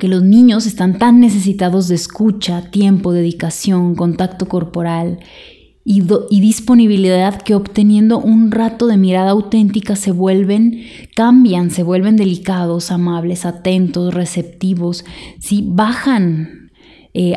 Que 0.00 0.08
los 0.08 0.24
niños 0.24 0.66
están 0.66 0.98
tan 0.98 1.20
necesitados 1.20 1.86
de 1.86 1.94
escucha, 1.94 2.72
tiempo, 2.72 3.12
dedicación, 3.12 3.94
contacto 3.94 4.48
corporal 4.48 5.20
y, 5.88 6.40
disponibilidad 6.40 7.40
que 7.40 7.54
obteniendo 7.54 8.18
un 8.18 8.50
rato 8.50 8.88
de 8.88 8.96
mirada 8.96 9.30
auténtica 9.30 9.94
se 9.94 10.10
vuelven, 10.10 10.82
cambian, 11.14 11.70
se 11.70 11.84
vuelven 11.84 12.16
delicados, 12.16 12.90
amables, 12.90 13.46
atentos, 13.46 14.12
receptivos, 14.12 15.04
¿sí? 15.38 15.64
bajan 15.64 16.72
eh, 17.14 17.36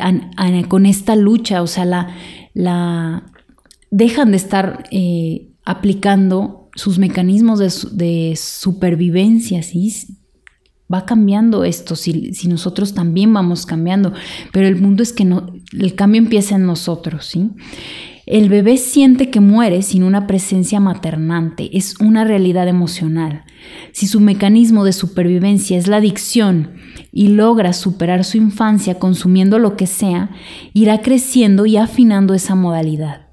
con 0.66 0.84
esta 0.84 1.14
lucha, 1.14 1.62
o 1.62 1.68
sea, 1.68 1.84
la, 1.84 2.08
la 2.52 3.30
dejan 3.92 4.32
de 4.32 4.36
estar 4.36 4.82
eh, 4.90 5.52
aplicando 5.64 6.68
sus 6.74 6.98
mecanismos 6.98 7.60
de, 7.96 8.34
supervivencia, 8.36 9.62
¿sí? 9.62 9.94
va 10.92 11.06
cambiando 11.06 11.62
esto, 11.62 11.94
si, 11.94 12.32
nosotros 12.48 12.94
también 12.94 13.32
vamos 13.32 13.64
cambiando, 13.64 14.12
pero 14.52 14.66
el 14.66 14.74
mundo 14.74 15.04
es 15.04 15.12
que 15.12 15.24
no, 15.24 15.52
el 15.72 15.94
cambio 15.94 16.20
empieza 16.20 16.56
en 16.56 16.66
nosotros, 16.66 17.26
¿sí? 17.26 17.50
El 18.26 18.48
bebé 18.48 18.76
siente 18.76 19.30
que 19.30 19.40
muere 19.40 19.82
sin 19.82 20.02
una 20.02 20.26
presencia 20.26 20.78
maternante, 20.78 21.76
es 21.76 21.98
una 22.00 22.24
realidad 22.24 22.68
emocional. 22.68 23.44
Si 23.92 24.06
su 24.06 24.20
mecanismo 24.20 24.84
de 24.84 24.92
supervivencia 24.92 25.78
es 25.78 25.86
la 25.86 25.96
adicción 25.96 26.72
y 27.12 27.28
logra 27.28 27.72
superar 27.72 28.24
su 28.24 28.36
infancia 28.36 28.98
consumiendo 28.98 29.58
lo 29.58 29.76
que 29.76 29.86
sea, 29.86 30.30
irá 30.74 31.00
creciendo 31.00 31.66
y 31.66 31.76
afinando 31.76 32.34
esa 32.34 32.54
modalidad. 32.54 33.28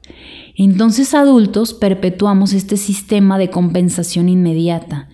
Entonces 0.55 1.13
adultos 1.13 1.73
perpetuamos 1.73 2.53
este 2.53 2.77
sistema 2.77 3.37
de 3.37 3.49
compensación 3.49 4.29
inmediata. 4.29 5.09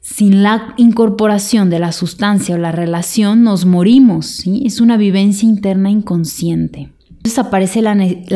Sin 0.00 0.42
la 0.42 0.74
incorporación 0.76 1.70
de 1.70 1.78
la 1.78 1.92
sustancia 1.92 2.56
o 2.56 2.58
la 2.58 2.72
relación 2.72 3.44
nos 3.44 3.64
morimos, 3.64 4.44
es 4.46 4.80
una 4.80 4.96
vivencia 4.96 5.48
interna 5.48 5.90
inconsciente. 5.90 6.92
Entonces 7.24 7.38
aparece 7.38 7.80
la, 7.80 7.94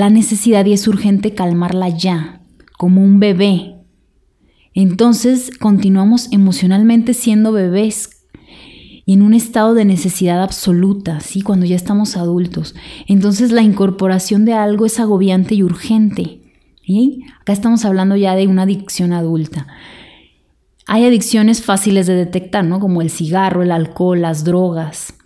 necesidad 0.08 0.64
y 0.64 0.72
es 0.72 0.88
urgente 0.88 1.34
calmarla 1.34 1.90
ya, 1.90 2.40
como 2.78 3.04
un 3.04 3.20
bebé. 3.20 3.74
Entonces 4.72 5.50
continuamos 5.58 6.32
emocionalmente 6.32 7.12
siendo 7.12 7.52
bebés 7.52 8.24
y 9.04 9.12
en 9.12 9.20
un 9.20 9.34
estado 9.34 9.74
de 9.74 9.84
necesidad 9.84 10.42
absoluta, 10.42 11.20
¿sí? 11.20 11.42
cuando 11.42 11.66
ya 11.66 11.76
estamos 11.76 12.16
adultos. 12.16 12.74
Entonces 13.06 13.52
la 13.52 13.60
incorporación 13.60 14.46
de 14.46 14.54
algo 14.54 14.86
es 14.86 14.98
agobiante 14.98 15.54
y 15.54 15.62
urgente. 15.62 16.40
¿sí? 16.82 17.24
Acá 17.42 17.52
estamos 17.52 17.84
hablando 17.84 18.16
ya 18.16 18.36
de 18.36 18.46
una 18.46 18.62
adicción 18.62 19.12
adulta. 19.12 19.66
Hay 20.86 21.04
adicciones 21.04 21.62
fáciles 21.62 22.06
de 22.06 22.14
detectar, 22.14 22.64
¿no? 22.64 22.80
Como 22.80 23.02
el 23.02 23.10
cigarro, 23.10 23.62
el 23.62 23.70
alcohol, 23.70 24.22
las 24.22 24.44
drogas, 24.44 25.17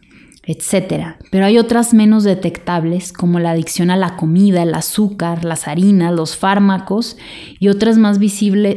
etc. 0.44 1.16
Pero 1.31 1.44
hay 1.44 1.59
otras 1.59 1.94
menos 1.94 2.24
detectables, 2.24 3.12
como 3.12 3.38
la 3.38 3.52
adicción 3.52 3.90
a 3.90 3.96
la 3.96 4.16
comida, 4.16 4.62
el 4.62 4.74
azúcar, 4.74 5.44
las 5.44 5.68
harinas, 5.68 6.12
los 6.12 6.37
fármacos, 6.37 7.16
y 7.59 7.68
otras 7.68 7.98
más, 7.98 8.18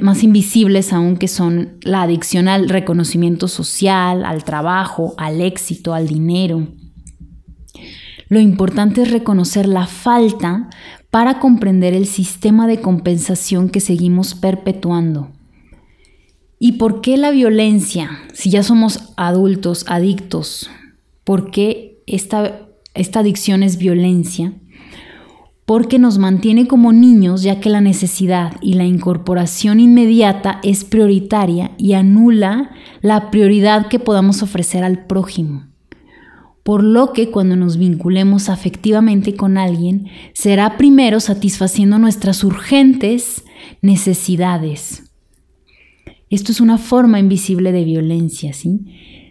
más 0.01 0.23
invisibles 0.23 0.93
aún, 0.93 1.17
que 1.17 1.27
son 1.27 1.77
la 1.81 2.03
adicción 2.03 2.47
al 2.47 2.69
reconocimiento 2.69 3.47
social, 3.47 4.25
al 4.25 4.43
trabajo, 4.43 5.15
al 5.17 5.41
éxito, 5.41 5.93
al 5.93 6.07
dinero. 6.07 6.67
Lo 8.27 8.39
importante 8.39 9.03
es 9.03 9.11
reconocer 9.11 9.67
la 9.67 9.85
falta 9.85 10.69
para 11.11 11.39
comprender 11.39 11.93
el 11.93 12.07
sistema 12.07 12.67
de 12.67 12.81
compensación 12.81 13.69
que 13.69 13.79
seguimos 13.79 14.35
perpetuando. 14.35 15.31
¿Y 16.57 16.73
por 16.73 17.01
qué 17.01 17.17
la 17.17 17.31
violencia? 17.31 18.19
Si 18.33 18.49
ya 18.49 18.63
somos 18.63 19.13
adultos, 19.17 19.85
adictos, 19.87 20.69
¿por 21.25 21.51
qué 21.51 22.01
esta, 22.07 22.69
esta 22.93 23.19
adicción 23.19 23.61
es 23.61 23.77
violencia? 23.77 24.53
Porque 25.65 25.99
nos 25.99 26.17
mantiene 26.17 26.67
como 26.67 26.93
niños 26.93 27.43
ya 27.43 27.59
que 27.59 27.69
la 27.69 27.81
necesidad 27.81 28.53
y 28.61 28.75
la 28.75 28.85
incorporación 28.85 29.81
inmediata 29.81 30.61
es 30.63 30.85
prioritaria 30.85 31.71
y 31.77 31.93
anula 31.93 32.71
la 33.01 33.29
prioridad 33.31 33.87
que 33.87 33.99
podamos 33.99 34.41
ofrecer 34.41 34.85
al 34.85 35.05
prójimo. 35.05 35.67
Por 36.63 36.83
lo 36.83 37.11
que 37.11 37.29
cuando 37.29 37.57
nos 37.57 37.77
vinculemos 37.77 38.47
afectivamente 38.47 39.35
con 39.35 39.57
alguien, 39.57 40.07
será 40.33 40.77
primero 40.77 41.19
satisfaciendo 41.19 41.99
nuestras 41.99 42.43
urgentes 42.45 43.43
necesidades 43.81 45.05
esto 46.29 46.51
es 46.51 46.59
una 46.59 46.77
forma 46.77 47.19
invisible 47.19 47.71
de 47.71 47.83
violencia, 47.83 48.53
¿sí? 48.53 48.81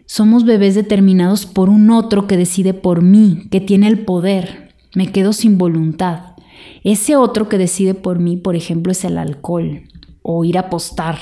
Somos 0.06 0.44
bebés 0.44 0.74
determinados 0.74 1.46
por 1.46 1.68
un 1.70 1.90
otro 1.90 2.26
que 2.26 2.36
decide 2.36 2.74
por 2.74 3.02
mí, 3.02 3.48
que 3.50 3.60
tiene 3.60 3.88
el 3.88 4.04
poder. 4.04 4.74
Me 4.94 5.10
quedo 5.10 5.32
sin 5.32 5.56
voluntad. 5.56 6.34
Ese 6.82 7.16
otro 7.16 7.48
que 7.48 7.58
decide 7.58 7.94
por 7.94 8.18
mí, 8.18 8.36
por 8.36 8.54
ejemplo, 8.54 8.92
es 8.92 9.04
el 9.04 9.16
alcohol 9.16 9.82
o 10.22 10.44
ir 10.44 10.58
a 10.58 10.62
apostar. 10.62 11.18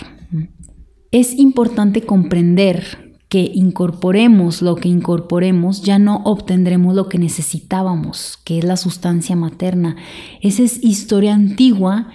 Es 1.13 1.39
importante 1.39 2.03
comprender 2.03 3.13
que 3.29 3.51
incorporemos 3.55 4.61
lo 4.61 4.75
que 4.77 4.89
incorporemos, 4.89 5.83
ya 5.83 5.99
no 5.99 6.21
obtendremos 6.25 6.95
lo 6.95 7.09
que 7.09 7.19
necesitábamos, 7.19 8.39
que 8.45 8.59
es 8.59 8.65
la 8.65 8.77
sustancia 8.77 9.37
materna. 9.37 9.97
Esa 10.43 10.63
es 10.65 10.85
historia 10.85 11.35
antigua 11.35 12.09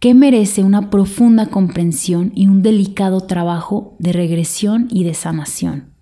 que 0.00 0.14
merece 0.14 0.64
una 0.64 0.90
profunda 0.90 1.46
comprensión 1.46 2.32
y 2.34 2.48
un 2.48 2.62
delicado 2.62 3.20
trabajo 3.20 3.94
de 4.00 4.12
regresión 4.12 4.88
y 4.90 5.04
de 5.04 5.14
sanación. 5.14 5.93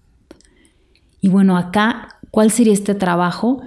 Y 1.22 1.28
bueno, 1.28 1.56
acá, 1.56 2.18
¿cuál 2.30 2.50
sería 2.50 2.72
este 2.72 2.94
trabajo? 2.94 3.62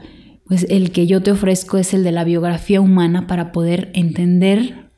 Pues 0.46 0.68
el 0.70 0.92
que 0.92 1.08
yo 1.08 1.24
te 1.24 1.32
ofrezco 1.32 1.78
es 1.78 1.94
el 1.94 2.04
de 2.04 2.12
la 2.12 2.26
biografía 2.26 2.82
humana 2.82 3.26
para 3.26 3.52
poder 3.54 3.92
entender 3.96 4.92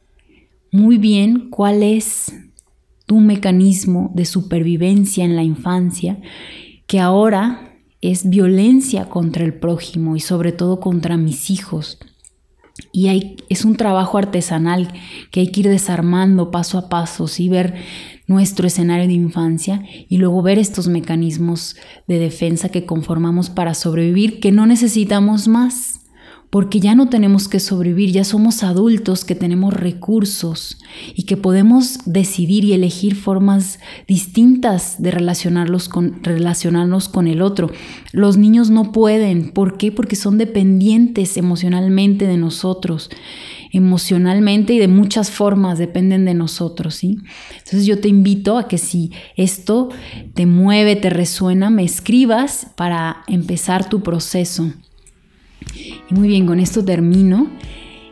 muy 0.72 0.98
bien 0.98 1.50
cuál 1.52 1.84
es 1.84 2.34
tu 3.06 3.20
mecanismo 3.20 4.12
de 4.16 4.26
supervivencia 4.26 5.24
en 5.24 5.36
la 5.36 5.44
infancia, 5.44 6.20
que 6.88 7.00
ahora 7.00 7.78
es 8.02 8.28
violencia 8.28 9.08
contra 9.08 9.46
el 9.46 9.54
prójimo 9.54 10.16
y 10.16 10.20
sobre 10.20 10.52
todo 10.52 10.80
contra 10.80 11.16
mis 11.16 11.52
hijos. 11.52 12.00
Y 12.92 13.38
es 13.50 13.66
un 13.66 13.76
trabajo 13.76 14.18
artesanal 14.18 14.92
que 15.32 15.42
hay 15.42 15.52
que 15.52 15.62
ir 15.62 15.70
desarmando 15.70 16.50
paso 16.50 16.80
a 16.80 16.90
paso, 16.90 17.28
¿sí? 17.28 17.50
ver 17.50 17.76
nuestro 18.28 18.68
escenario 18.68 19.08
de 19.08 19.14
infancia 19.14 19.84
y 20.10 20.18
luego 20.18 20.42
ver 20.42 20.60
estos 20.60 20.88
mecanismos 20.88 21.76
de 22.08 22.20
defensa 22.20 22.70
que 22.70 22.86
conformamos 22.86 23.50
para 23.50 23.74
sobrevivir, 23.74 24.40
que 24.40 24.52
no 24.52 24.66
necesitamos 24.66 25.48
más 25.48 26.02
porque 26.50 26.80
ya 26.80 26.96
no 26.96 27.10
tenemos 27.10 27.50
que 27.50 27.60
sobrevivir, 27.60 28.12
ya 28.12 28.24
somos 28.24 28.64
adultos 28.64 29.26
que 29.26 29.36
tenemos 29.36 29.74
recursos 29.74 30.80
y 31.14 31.24
que 31.24 31.36
podemos 31.36 32.00
decidir 32.06 32.64
y 32.64 32.74
elegir 32.74 33.16
formas 33.16 33.80
distintas 34.08 35.02
de 35.02 35.12
relacionarlos 35.12 35.90
relacionarnos 36.22 37.10
con 37.10 37.28
el 37.28 37.42
otro. 37.42 37.70
Los 38.14 38.38
niños 38.38 38.70
no 38.70 38.94
pueden, 38.94 39.52
¿por 39.52 39.78
qué? 39.78 39.92
Porque 39.92 40.16
son 40.16 40.38
dependientes 40.38 41.36
emocionalmente 41.36 42.28
de 42.28 42.38
nosotros 42.38 43.10
emocionalmente 43.72 44.74
y 44.74 44.80
de 44.80 44.88
muchas 44.88 45.32
formas 45.32 45.78
dependen 45.78 46.26
de 46.26 46.34
nosotros, 46.34 46.96
¿sí? 46.96 47.18
Entonces 47.52 47.86
yo 47.86 48.00
te 48.00 48.08
invito 48.08 48.58
a 48.58 48.68
que 48.68 48.78
si 48.78 49.12
esto 49.36 49.90
te 50.34 50.46
mueve, 50.46 50.96
te 50.96 51.10
resuena, 51.10 51.70
me 51.70 51.84
escribas 51.84 52.68
para 52.76 53.24
empezar 53.28 53.90
tu 53.90 54.02
proceso. 54.02 54.72
Y 56.10 56.14
muy 56.14 56.28
bien, 56.28 56.46
con 56.46 56.60
esto 56.60 56.84
termino. 56.84 57.50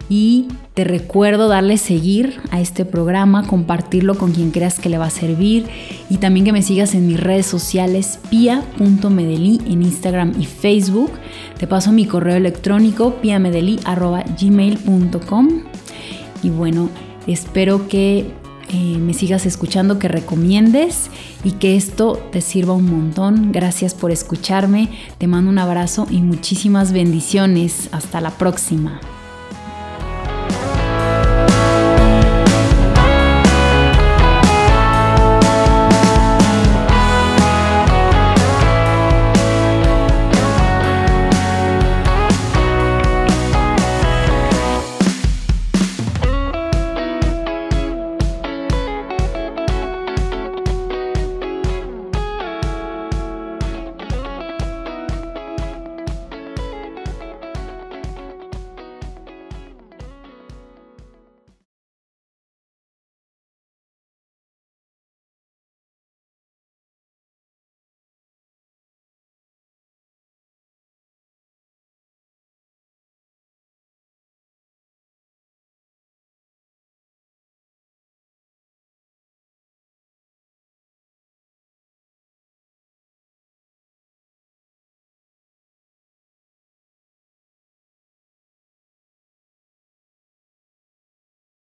Y 0.10 0.48
te 0.74 0.84
recuerdo 0.84 1.48
darle 1.48 1.78
seguir 1.78 2.42
a 2.52 2.60
este 2.60 2.84
programa, 2.86 3.48
compartirlo 3.48 4.18
con 4.18 4.34
quien 4.34 4.52
creas 4.52 4.78
que 4.80 4.90
le 4.90 4.98
va 4.98 5.06
a 5.06 5.10
servir 5.10 5.68
y 6.10 6.18
también 6.18 6.46
que 6.46 6.52
me 6.52 6.62
sigas 6.62 6.94
en 6.96 7.08
mis 7.08 7.18
redes 7.20 7.46
sociales 7.46 8.20
pia.medeli 8.30 9.62
en 9.68 9.82
Instagram 9.82 10.34
y 10.40 10.46
Facebook. 10.46 11.12
Te 11.58 11.66
paso 11.66 11.92
mi 11.92 12.06
correo 12.06 12.36
electrónico 12.36 13.16
piamedeli.gmail.com 13.16 15.48
y 16.44 16.50
bueno, 16.50 16.90
espero 17.26 17.88
que 17.88 18.26
eh, 18.70 18.98
me 18.98 19.14
sigas 19.14 19.46
escuchando, 19.46 20.00
que 20.00 20.08
recomiendes 20.08 21.10
y 21.44 21.52
que 21.52 21.76
esto 21.76 22.18
te 22.32 22.42
sirva 22.42 22.74
un 22.74 22.86
montón. 22.86 23.52
Gracias 23.52 23.94
por 23.94 24.12
escucharme, 24.12 24.90
te 25.18 25.28
mando 25.28 25.50
un 25.50 25.60
abrazo 25.60 26.08
y 26.10 26.22
muchísimas 26.22 26.92
bendiciones. 26.92 27.90
Hasta 27.92 28.22
la 28.22 28.32
próxima. 28.32 29.00